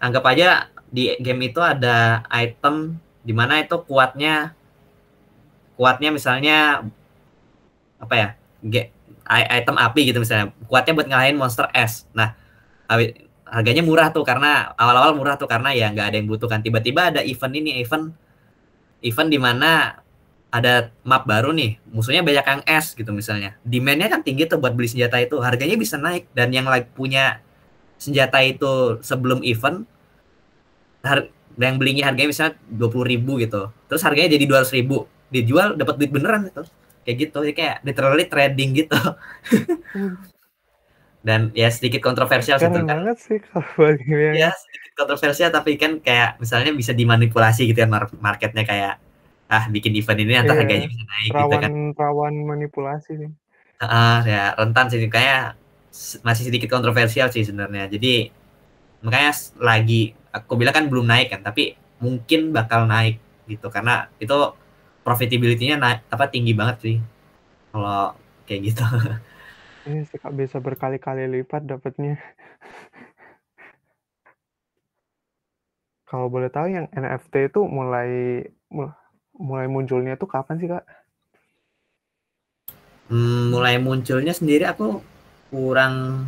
Anggap 0.00 0.24
aja 0.32 0.72
di 0.88 1.12
game 1.20 1.52
itu 1.52 1.60
ada 1.60 2.24
item 2.32 2.96
di 3.20 3.36
mana 3.36 3.60
itu 3.60 3.76
kuatnya 3.84 4.56
kuatnya 5.76 6.08
misalnya 6.08 6.88
apa 8.00 8.14
ya 8.16 8.28
item 9.28 9.76
api 9.76 10.08
gitu 10.08 10.24
misalnya. 10.24 10.56
Kuatnya 10.64 10.96
buat 10.96 11.04
ngalahin 11.04 11.36
monster 11.36 11.68
S. 11.76 12.08
Nah 12.16 12.32
harganya 13.44 13.84
murah 13.84 14.08
tuh 14.08 14.24
karena 14.24 14.72
awal-awal 14.80 15.12
murah 15.12 15.36
tuh 15.36 15.52
karena 15.52 15.76
ya 15.76 15.92
nggak 15.92 16.08
ada 16.08 16.16
yang 16.16 16.32
butuhkan. 16.32 16.64
Tiba-tiba 16.64 17.12
ada 17.12 17.20
event 17.20 17.52
ini 17.52 17.84
event 17.84 18.08
event 19.04 19.28
di 19.28 19.36
mana 19.36 20.00
ada 20.48 20.96
map 21.04 21.28
baru 21.28 21.52
nih 21.52 21.76
musuhnya 21.92 22.24
banyak 22.24 22.46
yang 22.46 22.62
S 22.64 22.96
gitu 22.96 23.12
misalnya. 23.12 23.60
Demandnya 23.60 24.08
kan 24.08 24.24
tinggi 24.24 24.48
tuh 24.48 24.56
buat 24.56 24.72
beli 24.72 24.88
senjata 24.88 25.20
itu 25.20 25.36
harganya 25.44 25.76
bisa 25.76 26.00
naik. 26.00 26.32
Dan 26.32 26.56
yang 26.56 26.64
like 26.64 26.88
punya 26.96 27.44
senjata 28.00 28.40
itu 28.40 28.96
sebelum 29.04 29.44
event 29.44 29.84
har 31.04 31.28
yang 31.60 31.76
belinya 31.76 32.08
harganya 32.08 32.32
misalnya 32.32 32.54
dua 32.64 32.88
puluh 32.88 33.04
ribu 33.04 33.36
gitu. 33.36 33.68
Terus 33.92 34.00
harganya 34.00 34.32
jadi 34.34 34.44
dua 34.48 34.64
ratus 34.64 34.72
ribu. 34.72 35.04
Dijual 35.28 35.76
dapat 35.76 36.00
duit 36.00 36.08
beneran 36.08 36.48
gitu. 36.48 36.64
Kayak 37.04 37.16
gitu 37.28 37.38
ya 37.44 37.52
kayak 37.52 37.76
literally 37.84 38.24
trading 38.24 38.70
gitu. 38.72 38.96
Dan 41.18 41.52
ya 41.52 41.68
sedikit 41.68 42.00
kontroversial 42.00 42.56
sih 42.56 42.72
kan. 42.72 42.88
banget 42.88 43.16
sih 43.20 43.36
kalau 43.52 43.92
ya. 44.32 44.48
Sedikit 44.56 44.92
kontroversial 44.96 45.52
tapi 45.52 45.76
kan 45.76 46.00
kayak 46.00 46.40
misalnya 46.40 46.72
bisa 46.72 46.96
dimanipulasi 46.96 47.68
gitu 47.68 47.84
ya 47.84 47.88
marketnya 48.16 48.64
kayak 48.64 48.94
ah 49.48 49.64
bikin 49.72 49.96
event 49.96 50.20
ini 50.20 50.32
nanti 50.36 50.52
iya, 50.52 50.60
harganya 50.60 50.86
bisa 50.86 51.04
naik 51.08 51.30
rawan, 51.32 51.48
gitu 51.48 51.56
kan. 51.56 51.72
rawan 51.96 52.34
manipulasi 52.44 53.12
nih 53.16 53.32
uh, 53.82 54.20
ya 54.26 54.54
rentan 54.58 54.86
sih. 54.90 55.06
Kayak 55.06 55.58
masih 56.22 56.44
sedikit 56.50 56.68
kontroversial 56.70 57.30
sih 57.30 57.46
sebenarnya. 57.46 57.90
Jadi 57.90 58.30
makanya 59.02 59.32
lagi 59.62 60.12
aku 60.34 60.58
bilang 60.58 60.74
kan 60.74 60.86
belum 60.90 61.06
naik 61.06 61.30
kan 61.30 61.40
tapi 61.46 61.78
mungkin 62.02 62.50
bakal 62.50 62.86
naik 62.90 63.18
gitu. 63.46 63.70
Karena 63.70 64.10
itu 64.18 64.34
profitability-nya 65.06 65.78
naik 65.78 66.00
apa 66.10 66.24
tinggi 66.30 66.52
banget 66.54 66.76
sih. 66.82 66.96
Kalau 67.70 68.14
kayak 68.44 68.60
gitu. 68.74 68.84
Ini 69.88 70.04
iya 70.04 70.28
bisa 70.34 70.60
berkali-kali 70.60 71.24
lipat 71.40 71.64
dapatnya. 71.64 72.20
Kalau 76.08 76.32
boleh 76.32 76.48
tahu 76.48 76.72
yang 76.72 76.88
NFT 76.92 77.52
itu 77.52 77.60
mulai 77.68 78.40
mulai 78.72 79.07
munculnya 79.38 80.18
tuh 80.18 80.28
kapan 80.28 80.56
sih 80.58 80.68
kak? 80.68 80.84
Hmm, 83.08 83.54
mulai 83.54 83.80
munculnya 83.80 84.36
sendiri 84.36 84.68
aku 84.68 85.00
kurang 85.48 86.26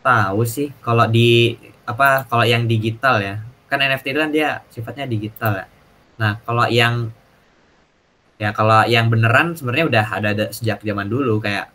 tahu 0.00 0.46
sih. 0.48 0.72
Kalau 0.80 1.04
di 1.10 1.58
apa 1.84 2.24
kalau 2.30 2.46
yang 2.46 2.64
digital 2.64 3.20
ya, 3.20 3.34
kan 3.68 3.82
NFT 3.82 4.16
itu 4.16 4.20
kan 4.22 4.32
dia 4.32 4.48
sifatnya 4.72 5.04
digital 5.04 5.52
ya. 5.60 5.66
Nah 6.16 6.40
kalau 6.46 6.64
yang 6.70 7.12
ya 8.40 8.50
kalau 8.54 8.86
yang 8.88 9.06
beneran 9.12 9.54
sebenarnya 9.54 9.86
udah 9.90 10.06
ada, 10.18 10.28
ada 10.34 10.44
sejak 10.54 10.80
zaman 10.82 11.06
dulu 11.06 11.38
kayak 11.38 11.68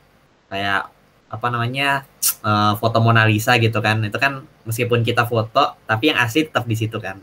kayak 0.50 0.90
apa 1.28 1.48
namanya 1.52 2.08
uh, 2.44 2.74
foto 2.80 3.04
Mona 3.04 3.28
Lisa 3.28 3.60
gitu 3.60 3.84
kan 3.84 4.00
itu 4.00 4.16
kan 4.16 4.48
meskipun 4.64 5.04
kita 5.04 5.28
foto 5.28 5.76
tapi 5.84 6.12
yang 6.12 6.20
asli 6.24 6.48
tetap 6.48 6.64
di 6.64 6.76
situ 6.76 6.98
kan 7.04 7.20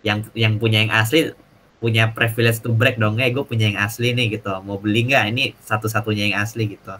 yang 0.00 0.24
yang 0.32 0.56
punya 0.56 0.80
yang 0.84 0.92
asli 0.92 1.36
punya 1.76 2.08
privilege 2.10 2.64
to 2.64 2.72
break 2.72 2.96
dong 2.96 3.20
eh 3.20 3.28
gue 3.28 3.44
punya 3.44 3.68
yang 3.70 3.78
asli 3.84 4.16
nih 4.16 4.40
gitu. 4.40 4.50
Mau 4.64 4.80
beli 4.80 5.12
nggak? 5.12 5.24
Ini 5.32 5.44
satu-satunya 5.60 6.32
yang 6.32 6.36
asli 6.40 6.72
gitu. 6.72 6.96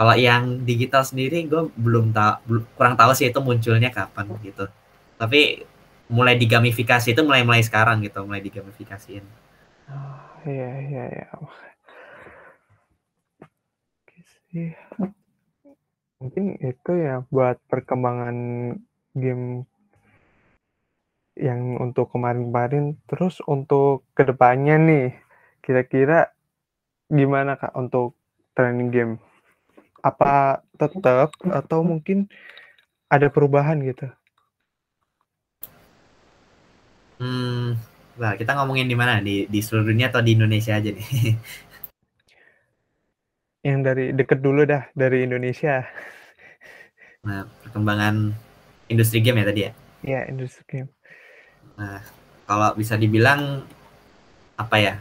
Kalau 0.00 0.14
yang 0.16 0.64
digital 0.64 1.04
sendiri 1.04 1.44
gue 1.44 1.68
belum 1.76 2.10
tahu 2.16 2.64
kurang 2.74 2.96
tahu 2.96 3.12
sih 3.12 3.28
itu 3.28 3.38
munculnya 3.38 3.92
kapan 3.92 4.32
gitu. 4.42 4.66
Tapi 5.20 5.62
mulai 6.10 6.34
digamifikasi 6.34 7.14
itu 7.14 7.22
mulai 7.22 7.46
mulai 7.46 7.62
sekarang 7.62 8.02
gitu 8.02 8.26
mulai 8.26 8.42
digamifikasiin. 8.42 9.22
Oh, 9.90 10.48
iya 10.48 10.70
iya 10.90 11.04
iya. 11.14 11.28
Mungkin 16.20 16.58
itu 16.58 16.92
ya 16.98 17.22
buat 17.30 17.62
perkembangan 17.70 18.36
game 19.14 19.64
yang 21.40 21.80
untuk 21.80 22.12
kemarin-kemarin, 22.12 23.00
terus 23.08 23.40
untuk 23.48 24.04
ke 24.12 24.28
depannya 24.28 24.76
nih, 24.76 25.06
kira-kira 25.64 26.36
gimana 27.08 27.56
Kak 27.56 27.72
untuk 27.72 28.14
training 28.52 28.92
game? 28.92 29.12
Apa 30.04 30.60
tetap 30.76 31.32
atau 31.48 31.80
mungkin 31.80 32.28
ada 33.08 33.32
perubahan 33.32 33.80
gitu? 33.80 34.12
Hmm, 37.20 37.76
nah 38.16 38.32
kita 38.36 38.56
ngomongin 38.56 38.88
di 38.88 38.96
mana? 38.96 39.20
Di 39.20 39.44
di 39.48 39.60
seluruh 39.60 39.92
dunia 39.92 40.08
atau 40.08 40.24
di 40.24 40.36
Indonesia 40.36 40.76
aja 40.76 40.88
nih? 40.92 41.08
Yang 43.60 43.80
dari 43.84 44.04
deket 44.16 44.40
dulu 44.40 44.64
dah, 44.64 44.88
dari 44.96 45.28
Indonesia. 45.28 45.84
Nah, 47.20 47.44
perkembangan 47.60 48.32
industri 48.88 49.20
game 49.20 49.44
ya 49.44 49.46
tadi 49.52 49.60
ya? 49.68 49.70
Iya, 50.00 50.20
industri 50.32 50.64
game. 50.64 50.88
Nah, 51.80 52.04
kalau 52.44 52.76
bisa 52.76 53.00
dibilang 53.00 53.64
apa 54.60 54.76
ya? 54.76 54.94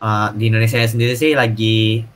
Uh, 0.00 0.32
di 0.38 0.48
Indonesia 0.48 0.80
sendiri 0.86 1.18
sih 1.18 1.34
lagi 1.34 2.06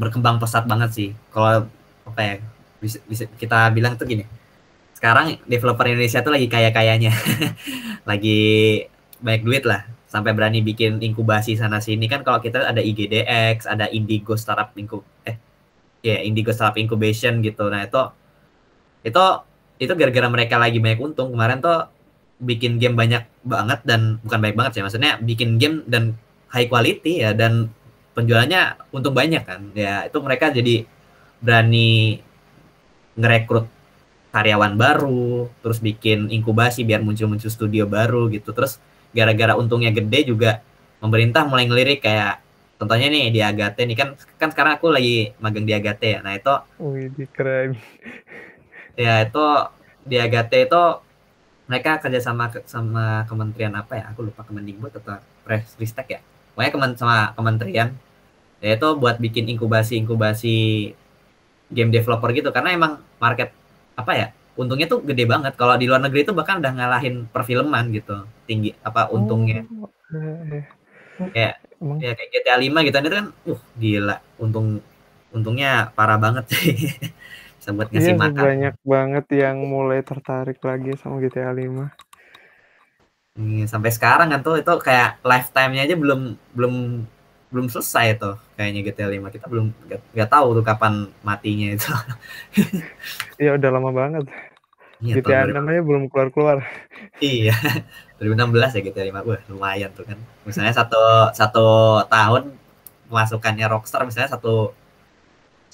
berkembang 0.00 0.40
pesat 0.40 0.64
banget 0.64 0.90
sih. 0.96 1.10
Kalau 1.28 1.68
apa 2.08 2.20
ya? 2.24 2.34
Bisa, 2.80 2.98
bisa 3.04 3.28
kita 3.36 3.68
bilang 3.76 4.00
tuh 4.00 4.08
gini. 4.08 4.24
Sekarang 4.96 5.36
developer 5.44 5.84
Indonesia 5.84 6.24
tuh 6.24 6.32
lagi 6.32 6.48
kaya-kayanya. 6.48 7.12
lagi 8.10 8.40
banyak 9.20 9.42
duit 9.44 9.64
lah 9.68 9.84
sampai 10.08 10.30
berani 10.30 10.62
bikin 10.62 11.02
inkubasi 11.02 11.58
sana 11.58 11.82
sini 11.82 12.06
kan 12.06 12.22
kalau 12.22 12.38
kita 12.38 12.70
ada 12.70 12.78
IGDX, 12.78 13.66
ada 13.66 13.90
Indigo 13.90 14.38
Startup 14.38 14.70
Incub 14.78 15.02
eh 15.26 15.34
ya 16.06 16.16
yeah, 16.16 16.20
Indigo 16.22 16.54
Startup 16.54 16.78
Incubation 16.78 17.42
gitu. 17.42 17.66
Nah, 17.68 17.84
itu 17.84 18.02
itu 19.04 19.24
itu 19.82 19.92
gara-gara 19.92 20.28
mereka 20.30 20.56
lagi 20.56 20.78
banyak 20.78 21.02
untung. 21.02 21.34
Kemarin 21.34 21.58
tuh 21.58 21.93
bikin 22.42 22.82
game 22.82 22.98
banyak 22.98 23.24
banget 23.46 23.80
dan 23.86 24.18
bukan 24.26 24.38
baik 24.42 24.56
banget 24.58 24.72
sih 24.78 24.82
maksudnya 24.82 25.16
bikin 25.22 25.56
game 25.56 25.86
dan 25.86 26.18
high 26.50 26.70
quality 26.70 27.22
ya 27.22 27.34
dan 27.34 27.70
penjualannya 28.14 28.78
untung 28.94 29.12
banyak 29.12 29.42
kan. 29.42 29.74
Ya 29.74 30.06
itu 30.06 30.18
mereka 30.22 30.54
jadi 30.54 30.86
berani 31.42 32.22
ngerekrut 33.18 33.66
karyawan 34.30 34.74
baru 34.74 35.50
terus 35.62 35.78
bikin 35.78 36.30
inkubasi 36.30 36.82
biar 36.86 37.02
muncul-muncul 37.02 37.50
studio 37.50 37.84
baru 37.90 38.30
gitu. 38.30 38.54
Terus 38.54 38.78
gara-gara 39.10 39.58
untungnya 39.58 39.90
gede 39.90 40.30
juga 40.30 40.62
pemerintah 41.02 41.42
mulai 41.46 41.66
ngelirik 41.66 42.02
kayak 42.02 42.42
contohnya 42.78 43.10
nih 43.10 43.30
di 43.30 43.40
Agate 43.42 43.86
nih 43.86 43.94
kan 43.98 44.08
kan 44.38 44.48
sekarang 44.50 44.78
aku 44.78 44.90
lagi 44.90 45.34
magang 45.42 45.66
di 45.66 45.74
Agate 45.74 46.18
ya. 46.18 46.20
Nah 46.22 46.34
itu 46.38 46.54
Wih, 46.82 47.10
keren 47.34 47.78
ya 48.94 49.26
itu 49.26 49.44
di 50.06 50.16
Agate 50.22 50.70
itu 50.70 50.82
mereka 51.64 51.96
kerja 52.00 52.20
sama 52.20 52.52
sama 52.68 53.24
kementerian 53.24 53.72
apa 53.72 53.96
ya? 53.96 54.04
Aku 54.12 54.26
lupa 54.28 54.44
Kemendikbud 54.44 54.92
atau 55.00 55.16
Ristek 55.80 56.06
ya? 56.08 56.20
Pokoknya 56.52 56.72
kemen 56.72 56.92
sama 56.96 57.32
kementerian. 57.32 57.88
Yaitu 58.64 58.88
buat 58.96 59.20
bikin 59.20 59.48
inkubasi 59.52 60.00
inkubasi 60.00 60.56
game 61.72 61.90
developer 61.92 62.28
gitu. 62.36 62.48
Karena 62.52 62.76
emang 62.76 62.92
market 63.20 63.52
apa 63.94 64.12
ya 64.12 64.28
untungnya 64.54 64.86
tuh 64.86 65.00
gede 65.02 65.24
banget. 65.24 65.52
Kalau 65.56 65.74
di 65.80 65.88
luar 65.88 66.04
negeri 66.04 66.22
itu 66.24 66.32
bahkan 66.36 66.60
udah 66.60 66.72
ngalahin 66.76 67.26
perfilman 67.32 67.90
gitu. 67.96 68.28
Tinggi 68.44 68.76
apa 68.84 69.08
untungnya. 69.10 69.64
Oh, 69.72 69.88
kayak 71.32 71.64
ya 72.00 72.12
kayak 72.12 72.28
GTA 72.32 72.56
5 72.60 72.86
gitu. 72.86 72.96
Itu 73.00 73.10
kan 73.10 73.26
uh 73.48 73.60
gila. 73.80 74.16
Untung 74.38 74.84
untungnya 75.34 75.90
parah 75.98 76.14
banget 76.14 76.46
sih 76.46 76.78
bisa 77.64 77.72
buat 77.72 77.88
ngasih 77.88 78.12
iya, 78.12 78.20
makan. 78.20 78.44
banyak 78.44 78.76
banget 78.84 79.26
yang 79.40 79.56
mulai 79.64 80.04
tertarik 80.04 80.60
lagi 80.60 80.92
sama 81.00 81.16
GTA 81.24 81.48
5. 81.48 81.88
Iya, 83.40 83.64
sampai 83.64 83.88
sekarang 83.88 84.28
kan 84.28 84.44
tuh 84.44 84.60
itu 84.60 84.68
kayak 84.84 85.24
lifetime-nya 85.24 85.88
aja 85.88 85.96
belum 85.96 86.36
belum 86.52 86.74
belum 87.48 87.66
selesai 87.72 88.20
tuh 88.20 88.36
kayaknya 88.60 88.84
GTA 88.84 89.08
5 89.08 89.32
kita 89.32 89.46
belum 89.48 89.72
nggak 90.12 90.28
tahu 90.28 90.60
tuh 90.60 90.64
kapan 90.68 91.08
matinya 91.24 91.72
itu. 91.72 91.88
Iya 93.40 93.56
udah 93.56 93.70
lama 93.72 93.90
banget. 93.96 94.28
Iya, 95.00 95.24
GTA 95.24 95.48
tahun 95.48 95.56
2000 95.56 95.58
namanya 95.64 95.82
belum 95.88 96.02
keluar-keluar. 96.12 96.58
Iya, 97.24 97.56
2016 98.20 98.76
ya 98.76 98.80
GTA 98.92 99.04
5. 99.08 99.24
Wah, 99.24 99.40
lumayan 99.48 99.90
tuh 99.96 100.04
kan. 100.04 100.20
Misalnya 100.44 100.76
satu 100.76 101.32
satu 101.32 101.66
tahun 102.12 102.52
pemasukannya 103.08 103.66
Rockstar 103.72 104.04
misalnya 104.04 104.36
satu 104.36 104.83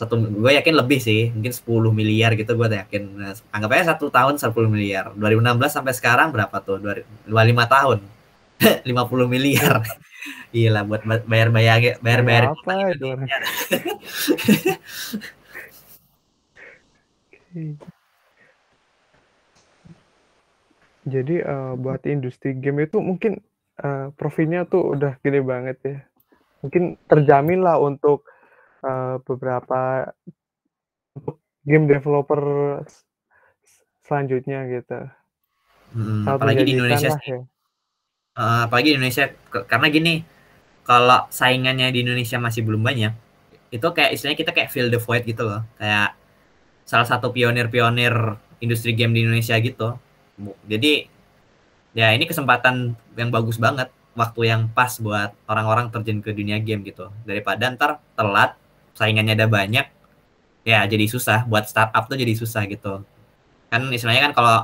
satu 0.01 0.17
gue 0.17 0.53
yakin 0.57 0.75
lebih 0.81 0.97
sih 0.97 1.29
mungkin 1.29 1.53
10 1.53 1.93
miliar 1.93 2.33
gitu 2.33 2.57
gue 2.57 2.69
yakin. 2.73 3.03
Nah, 3.21 3.37
anggap 3.53 3.69
aja 3.77 3.93
satu 3.93 4.09
tahun 4.09 4.41
10 4.41 4.49
miliar. 4.73 5.13
2016 5.13 5.77
sampai 5.77 5.93
sekarang 5.93 6.33
berapa 6.33 6.57
tuh? 6.65 6.81
25 6.81 7.29
tahun. 7.69 7.99
50 8.89 9.29
miliar. 9.29 9.85
Gila 10.57 10.89
buat 10.89 11.05
bayar 11.05 11.53
bayar 11.53 11.77
bayar 12.01 12.21
bayar 12.25 12.45
apa. 12.57 12.73
Jadi 21.05 21.35
eh, 21.45 21.73
buat 21.77 22.01
industri 22.09 22.57
game 22.57 22.89
itu 22.89 23.05
mungkin 23.05 23.37
eh, 23.85 24.07
profitnya 24.17 24.65
tuh 24.65 24.97
udah 24.97 25.21
gede 25.21 25.45
banget 25.45 25.77
ya. 25.85 25.99
Mungkin 26.65 26.97
terjamin 27.05 27.61
lah 27.61 27.77
untuk 27.77 28.30
eh, 28.85 29.17
beberapa 29.27 29.79
untuk 31.17 31.37
game 31.69 31.87
developer 31.91 32.41
selanjutnya 34.07 34.59
gitu. 34.75 34.99
Hmm, 35.95 36.23
Sangat 36.25 36.39
apalagi 36.39 36.63
di 36.67 36.73
Indonesia 36.79 37.09
sih 37.11 37.27
ya. 37.35 37.41
Eh, 38.39 38.61
apalagi 38.67 38.95
di 38.95 38.97
Indonesia 38.97 39.25
karena 39.67 39.87
gini 39.91 40.15
kalau 40.87 41.27
saingannya 41.31 41.91
di 41.95 42.01
Indonesia 42.07 42.39
masih 42.39 42.63
belum 42.67 42.83
banyak 42.83 43.13
itu 43.75 43.87
kayak 43.97 44.11
istilahnya 44.15 44.39
kita 44.39 44.53
kayak 44.57 44.71
fill 44.75 44.89
the 44.91 44.99
void 45.03 45.23
gitu 45.27 45.43
loh 45.47 45.63
kayak 45.79 46.15
salah 46.87 47.07
satu 47.07 47.31
pionir-pionir 47.35 48.15
industri 48.63 48.95
game 48.99 49.15
di 49.15 49.27
Indonesia 49.27 49.57
gitu 49.63 49.99
jadi 50.67 51.07
ya 51.95 52.15
ini 52.15 52.25
kesempatan 52.31 52.95
yang 53.19 53.31
bagus 53.35 53.59
banget 53.59 53.91
waktu 54.15 54.41
yang 54.51 54.63
pas 54.71 54.99
buat 54.99 55.35
orang-orang 55.47 55.91
terjun 55.95 56.21
ke 56.23 56.31
dunia 56.35 56.59
game 56.63 56.83
gitu 56.87 57.11
daripada 57.27 57.71
ntar 57.75 57.99
telat 58.19 58.60
saingannya 58.97 59.35
ada 59.39 59.47
banyak 59.51 59.87
ya 60.67 60.85
jadi 60.87 61.05
susah. 61.07 61.47
Buat 61.47 61.71
startup 61.71 62.07
tuh 62.07 62.17
jadi 62.19 62.35
susah 62.37 62.67
gitu. 62.69 63.03
Kan 63.71 63.87
istilahnya 63.91 64.31
kan 64.31 64.33
kalau 64.37 64.57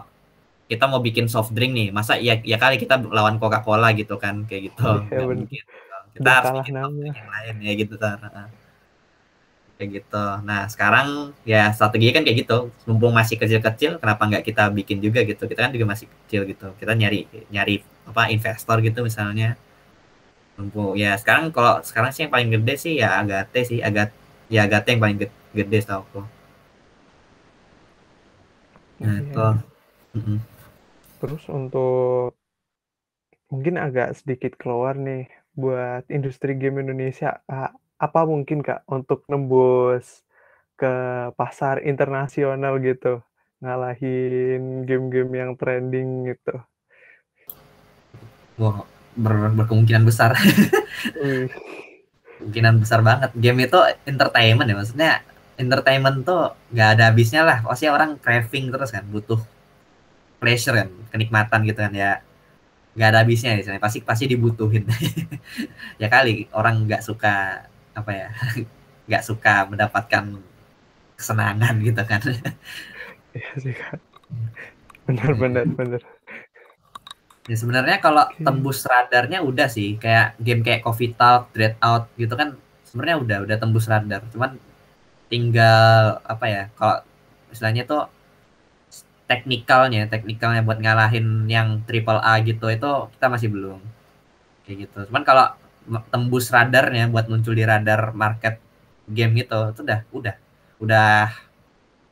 kita 0.66 0.84
mau 0.90 0.98
bikin 0.98 1.30
soft 1.30 1.54
drink 1.54 1.72
nih 1.72 1.88
masa 1.94 2.18
ya 2.18 2.42
ya 2.42 2.58
kali 2.58 2.74
kita 2.74 2.98
lawan 2.98 3.38
Coca 3.38 3.62
Cola 3.62 3.94
gitu 3.94 4.18
kan 4.18 4.42
kayak 4.50 4.72
gitu. 4.74 4.88
Bener. 5.06 5.46
mungkin 5.46 5.62
kita 6.16 6.30
harus 6.32 6.50
bikin 6.64 6.74
yang 7.12 7.28
lain 7.28 7.56
ya 7.60 7.72
gitu 7.76 7.94
kan 8.00 8.18
kayak 9.76 9.90
gitu. 10.02 10.24
Nah 10.42 10.64
sekarang 10.72 11.36
ya 11.44 11.70
strategi 11.76 12.10
kan 12.10 12.24
kayak 12.24 12.48
gitu. 12.48 12.72
Mumpung 12.88 13.12
masih 13.12 13.36
kecil-kecil 13.36 14.00
kenapa 14.00 14.24
nggak 14.24 14.42
kita 14.48 14.72
bikin 14.72 14.98
juga 15.04 15.20
gitu? 15.22 15.44
Kita 15.44 15.68
kan 15.68 15.72
juga 15.76 15.86
masih 15.92 16.08
kecil 16.26 16.48
gitu. 16.48 16.72
Kita 16.80 16.96
nyari 16.96 17.28
nyari 17.52 17.84
apa 18.08 18.32
investor 18.32 18.80
gitu 18.80 19.04
misalnya 19.04 19.60
mumpung 20.56 20.96
ya 20.96 21.12
sekarang 21.20 21.52
kalau 21.52 21.84
sekarang 21.84 22.10
sih 22.12 22.24
yang 22.24 22.32
paling 22.32 22.50
gede 22.54 22.74
sih 22.80 22.94
ya 23.02 23.20
Agate 23.20 23.60
sih 23.68 23.78
Agat 23.84 24.10
ya 24.48 24.64
Agate 24.66 24.88
yang 24.96 25.00
paling 25.04 25.18
gede, 25.20 25.34
gede 25.52 25.78
setahu 25.84 26.02
aku 26.04 26.20
nah 29.00 29.16
Iya. 29.20 29.22
itu 29.22 29.46
Mm-mm. 30.16 30.38
Terus 31.20 31.44
untuk 31.48 32.36
mungkin 33.52 33.74
agak 33.80 34.16
sedikit 34.18 34.52
keluar 34.60 34.94
nih 34.96 35.28
buat 35.56 36.04
industri 36.12 36.52
game 36.60 36.84
Indonesia. 36.84 37.40
Apa 37.96 38.20
mungkin 38.28 38.60
Kak 38.60 38.84
untuk 38.96 39.24
nembus 39.32 40.24
ke 40.76 40.92
pasar 41.40 41.80
internasional 41.84 42.76
gitu, 42.84 43.24
ngalahin 43.64 44.84
game-game 44.84 45.32
yang 45.40 45.50
trending 45.56 46.28
gitu. 46.32 46.60
Wah, 48.60 48.84
ber- 49.16 49.52
berkemungkinan 49.56 50.04
besar. 50.04 50.36
Kemungkinan 52.36 52.74
besar 52.84 53.00
banget. 53.00 53.32
Game 53.36 53.64
itu 53.64 53.78
entertainment 54.04 54.68
ya 54.68 54.76
maksudnya 54.76 55.12
entertainment 55.56 56.28
tuh 56.28 56.52
nggak 56.72 56.88
ada 56.96 57.02
habisnya 57.10 57.42
lah. 57.42 57.58
Pasti 57.64 57.88
orang 57.88 58.20
craving 58.20 58.68
terus 58.68 58.92
kan 58.92 59.04
butuh 59.08 59.40
pleasure 60.36 60.76
kan 60.76 60.88
kenikmatan 61.12 61.60
gitu 61.64 61.80
kan 61.80 61.92
ya. 61.96 62.20
Nggak 62.96 63.08
ada 63.12 63.18
habisnya 63.24 63.56
di 63.56 63.64
sana. 63.64 63.80
Pasti 63.80 64.04
pasti 64.04 64.24
dibutuhin. 64.28 64.84
Ya 65.96 66.12
kali 66.12 66.44
orang 66.52 66.84
nggak 66.84 67.00
suka 67.00 67.64
apa 67.96 68.10
ya 68.12 68.28
nggak 69.08 69.24
suka 69.24 69.64
mendapatkan 69.64 70.24
kesenangan 71.16 71.80
gitu 71.80 72.02
kan. 72.04 72.20
Iya 73.32 73.50
sih 73.56 73.72
Kak. 73.72 73.96
Benar 75.08 75.32
benar 75.40 75.64
benar. 75.72 76.15
Ya 77.46 77.56
sebenarnya 77.56 78.02
kalau 78.02 78.26
Oke. 78.26 78.42
tembus 78.42 78.82
radarnya 78.82 79.38
udah 79.42 79.70
sih 79.70 79.94
kayak 80.02 80.34
game 80.42 80.66
kayak 80.66 80.82
Coffee 80.82 81.14
Talk, 81.14 81.54
Dread 81.54 81.78
Out 81.78 82.10
gitu 82.18 82.34
kan 82.34 82.58
sebenarnya 82.86 83.16
udah 83.22 83.38
udah 83.46 83.56
tembus 83.60 83.86
radar. 83.86 84.22
Cuman 84.34 84.58
tinggal 85.30 86.22
apa 86.22 86.46
ya 86.46 86.62
kalau 86.74 87.02
istilahnya 87.50 87.86
tuh 87.86 88.10
teknikalnya 89.26 90.06
teknikalnya 90.06 90.62
buat 90.62 90.78
ngalahin 90.78 91.50
yang 91.50 91.82
triple 91.86 92.22
A 92.22 92.38
gitu 92.42 92.66
itu 92.70 92.90
kita 93.14 93.26
masih 93.30 93.48
belum. 93.50 93.78
Kayak 94.66 94.90
gitu. 94.90 94.98
Cuman 95.12 95.22
kalau 95.22 95.46
tembus 96.10 96.50
radarnya 96.50 97.06
buat 97.06 97.30
muncul 97.30 97.54
di 97.54 97.62
radar 97.62 98.10
market 98.10 98.58
game 99.06 99.38
gitu 99.38 99.70
itu 99.70 99.80
udah 99.86 100.00
udah. 100.10 100.34
Udah 100.82 101.30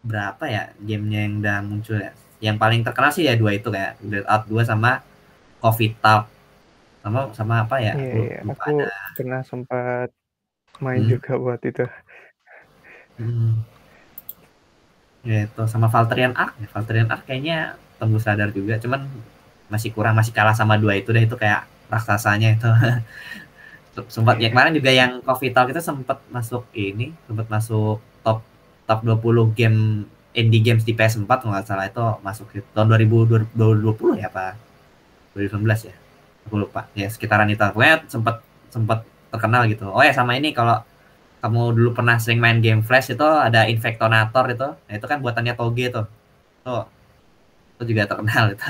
berapa 0.05 0.45
ya 0.47 0.63
gamenya 0.79 1.21
yang 1.27 1.35
udah 1.43 1.59
muncul 1.65 1.97
ya? 1.99 2.13
Yang 2.39 2.57
paling 2.61 2.81
terkenal 2.85 3.11
sih 3.11 3.25
ya 3.27 3.35
dua 3.41 3.57
itu 3.57 3.73
kayak 3.73 3.99
Dread 4.05 4.27
Out 4.29 4.47
2 4.53 4.69
sama 4.69 5.01
Coffee 5.65 5.97
Talk 6.03 6.23
sama 7.05 7.21
sama 7.39 7.55
apa 7.65 7.77
ya 7.87 7.93
Iya 7.97 8.09
iya, 8.25 8.37
lupa 8.45 8.65
aku 8.65 8.71
ada 8.77 8.87
pernah 9.17 9.41
sempat 9.51 10.09
main 10.85 11.03
Hmm. 11.05 11.11
juga 11.13 11.33
buat 11.45 11.61
itu. 11.71 11.85
Hmm. 13.19 13.65
Ya 15.25 15.49
itu 15.49 15.63
sama 15.73 15.89
Valterian 15.95 16.35
Ark 16.37 16.55
ya. 16.61 16.69
Valterian 16.75 17.09
Ark 17.09 17.23
kayaknya 17.29 17.57
tembus 17.97 18.27
radar 18.29 18.51
juga, 18.53 18.77
cuman 18.83 19.01
masih 19.73 19.91
kurang, 19.97 20.15
masih 20.21 20.33
kalah 20.37 20.53
sama 20.53 20.77
dua 20.77 20.93
itu 21.01 21.09
deh 21.17 21.25
itu 21.25 21.37
kayak 21.43 21.65
raksasanya 21.93 22.49
itu. 22.57 22.69
sempat 24.15 24.37
ya 24.43 24.51
Iya. 24.51 24.51
kemarin 24.51 24.73
juga 24.75 24.91
yang 24.91 25.13
Coffee 25.23 25.55
Talk 25.55 25.71
itu 25.71 25.79
sempat 25.79 26.19
masuk 26.29 26.67
ini, 26.75 27.15
sempat 27.31 27.47
masuk 27.47 28.03
top 28.27 28.43
top 28.89 29.01
20 29.07 29.55
game 29.55 30.05
indie 30.35 30.61
games 30.67 30.83
di 30.83 30.93
PS4 30.99 31.39
kalau 31.41 31.55
nggak 31.55 31.67
salah 31.71 31.87
itu 31.87 32.03
masuk 32.27 32.47
tahun 32.75 32.87
2020 32.91 34.19
ya 34.19 34.27
apa 34.29 34.59
2019 35.35 35.91
ya. 35.91 35.95
Aku 36.49 36.57
lupa. 36.59 36.89
Ya 36.95 37.11
sekitaran 37.11 37.51
itu. 37.51 37.61
Pokoknya 37.61 38.07
sempat 38.09 38.41
sempat 38.71 39.07
terkenal 39.35 39.67
gitu. 39.71 39.91
Oh 39.91 40.03
ya 40.03 40.15
sama 40.15 40.39
ini 40.39 40.55
kalau 40.55 40.81
kamu 41.45 41.77
dulu 41.77 41.91
pernah 41.93 42.17
sering 42.17 42.41
main 42.41 42.59
game 42.65 42.81
Flash 42.81 43.13
itu 43.13 43.27
ada 43.27 43.69
Infectonator 43.69 44.45
itu. 44.57 44.69
Nah, 44.73 44.95
itu 44.97 45.07
kan 45.11 45.21
buatannya 45.21 45.55
Toge 45.59 45.93
tuh 45.93 46.07
tuh. 46.65 46.85
Itu 47.77 47.83
juga 47.91 48.09
terkenal 48.09 48.55
itu. 48.57 48.65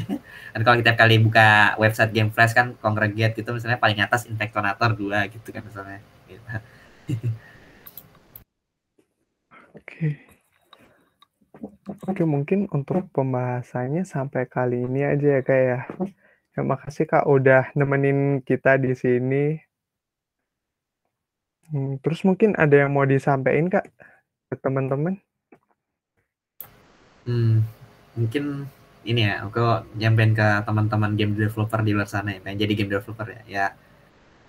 Dan 0.56 0.60
kalau 0.64 0.76
kita 0.80 0.92
kali 0.96 1.20
buka 1.20 1.76
website 1.76 2.12
game 2.16 2.30
Flash 2.32 2.56
kan 2.56 2.72
congregate 2.80 3.36
gitu 3.36 3.52
misalnya 3.52 3.76
paling 3.76 4.00
atas 4.00 4.24
Infectonator 4.30 4.96
2 4.96 5.34
gitu 5.34 5.48
kan 5.52 5.62
misalnya. 5.66 6.00
Gitu. 6.30 6.40
Oke. 9.76 10.25
Oke, 12.16 12.24
mungkin 12.24 12.64
untuk 12.72 13.12
pembahasannya 13.12 14.08
sampai 14.08 14.48
kali 14.48 14.88
ini 14.88 15.04
aja 15.04 15.36
ya 15.36 15.40
Kak 15.44 15.60
ya. 15.68 15.78
Ya, 16.56 16.60
makasih 16.64 17.04
Kak 17.04 17.28
udah 17.28 17.68
nemenin 17.76 18.40
kita 18.40 18.80
di 18.80 18.96
sini. 18.96 19.60
Hmm, 21.68 22.00
terus 22.00 22.24
mungkin 22.24 22.56
ada 22.56 22.72
yang 22.72 22.96
mau 22.96 23.04
disampaikan 23.04 23.68
Kak 23.68 23.84
ke 24.48 24.56
teman-teman? 24.64 25.20
Hmm, 27.28 27.60
mungkin 28.16 28.64
ini 29.04 29.20
ya 29.28 29.44
aku 29.44 29.84
nyampein 30.00 30.32
ke 30.32 30.64
teman-teman 30.64 31.20
game 31.20 31.36
developer 31.36 31.84
di 31.84 31.92
luar 31.92 32.08
sana 32.08 32.32
ya 32.32 32.40
pengen 32.40 32.64
jadi 32.64 32.72
game 32.80 32.96
developer 32.96 33.28
ya 33.28 33.40
ya 33.44 33.64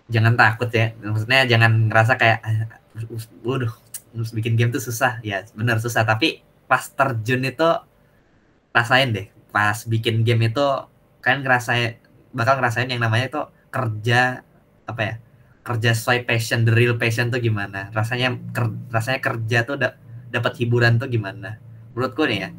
jangan 0.08 0.40
takut 0.40 0.72
ya 0.72 0.96
maksudnya 1.04 1.44
jangan 1.52 1.92
ngerasa 1.92 2.16
kayak 2.16 2.40
"Ah, 2.48 2.80
waduh 3.44 3.76
harus 4.16 4.32
bikin 4.32 4.56
game 4.56 4.72
tuh 4.72 4.80
susah 4.80 5.20
ya 5.20 5.44
bener 5.52 5.84
susah 5.84 6.08
tapi 6.08 6.47
pas 6.70 6.84
terjun 6.98 7.42
itu 7.48 7.70
rasain 8.76 9.10
deh. 9.16 9.28
Pas 9.52 9.78
bikin 9.88 10.22
game 10.28 10.52
itu 10.52 10.66
kan 11.24 11.42
ngerasain 11.44 11.98
bakal 12.32 12.60
ngerasain 12.62 12.88
yang 12.92 13.02
namanya 13.02 13.26
itu 13.32 13.42
kerja 13.74 14.46
apa 14.88 15.02
ya 15.04 15.16
kerja 15.68 15.92
sesuai 15.92 16.24
passion 16.24 16.64
the 16.64 16.72
real 16.72 16.96
passion 16.96 17.28
tuh 17.34 17.42
gimana. 17.44 17.92
Rasanya 17.92 18.38
ker- 18.56 18.78
rasanya 18.94 19.20
kerja 19.20 19.58
tuh 19.68 19.76
da- 19.82 19.98
dapat 20.32 20.54
hiburan 20.64 20.96
tuh 21.02 21.12
gimana. 21.12 21.60
Menurutku 21.92 22.24
nih 22.30 22.48
ya 22.48 22.50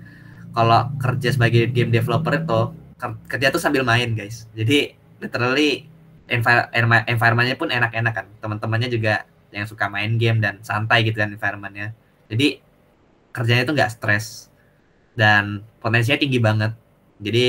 kalau 0.53 0.90
kerja 0.99 1.29
sebagai 1.33 1.71
game 1.71 1.92
developer 1.94 2.35
itu 2.35 2.61
kerja 3.31 3.49
tuh 3.55 3.61
sambil 3.62 3.87
main 3.87 4.12
guys. 4.12 4.44
Jadi 4.53 4.92
literally 5.23 5.87
environmentnya 6.29 7.57
pun 7.57 7.73
enak-enak 7.73 8.12
kan. 8.12 8.27
Teman-temannya 8.42 8.88
juga 8.92 9.25
yang 9.49 9.64
suka 9.64 9.88
main 9.88 10.21
game 10.21 10.44
dan 10.44 10.61
santai 10.61 11.09
gitu 11.09 11.16
kan 11.16 11.33
environmentnya. 11.33 11.97
Jadi 12.29 12.61
kerjanya 13.38 13.64
tuh 13.68 13.74
nggak 13.79 13.92
stres. 13.94 14.51
Dan 15.14 15.62
potensinya 15.83 16.18
tinggi 16.18 16.38
banget. 16.42 16.72
Jadi 17.18 17.46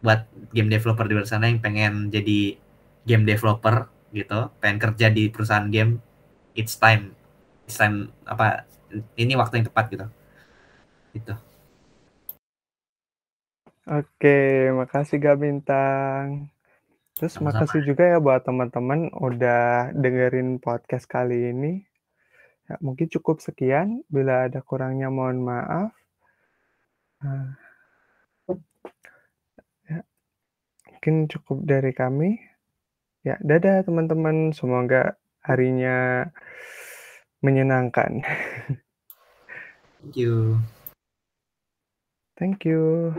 buat 0.00 0.24
game 0.56 0.72
developer 0.72 1.04
di 1.04 1.12
luar 1.12 1.28
sana 1.28 1.52
yang 1.52 1.60
pengen 1.60 2.08
jadi 2.08 2.56
game 3.04 3.28
developer 3.28 3.84
gitu 4.16 4.48
pengen 4.58 4.80
kerja 4.80 5.12
di 5.12 5.28
perusahaan 5.28 5.68
game 5.68 6.00
it's 6.56 6.76
time. 6.80 7.12
It's 7.68 7.76
time 7.76 8.08
apa 8.24 8.64
ini 9.20 9.36
waktu 9.36 9.60
yang 9.60 9.66
tepat 9.68 9.84
gitu. 9.92 10.06
Itu 11.12 11.34
oke 13.90 14.38
makasih 14.78 15.20
gak 15.20 15.38
bintang 15.42 16.48
Terus 17.20 17.36
Sama-sama. 17.36 17.68
makasih 17.68 17.80
juga 17.84 18.04
ya 18.08 18.16
buat 18.16 18.40
teman-teman 18.48 19.12
udah 19.12 19.92
dengerin 19.92 20.56
podcast 20.56 21.04
kali 21.04 21.52
ini. 21.52 21.84
Ya, 22.70 22.78
mungkin 22.78 23.10
cukup 23.10 23.42
sekian. 23.42 24.06
Bila 24.06 24.46
ada 24.46 24.62
kurangnya 24.62 25.10
mohon 25.10 25.42
maaf. 25.42 25.90
Nah, 27.18 27.58
ya, 29.90 30.06
mungkin 30.86 31.26
cukup 31.26 31.66
dari 31.66 31.90
kami. 31.90 32.38
Ya, 33.26 33.34
dadah 33.42 33.82
teman-teman. 33.82 34.54
Semoga 34.54 35.18
harinya 35.42 36.30
menyenangkan. 37.42 38.22
Thank 39.98 40.14
you. 40.14 40.62
Thank 42.38 42.62
you. 42.62 43.10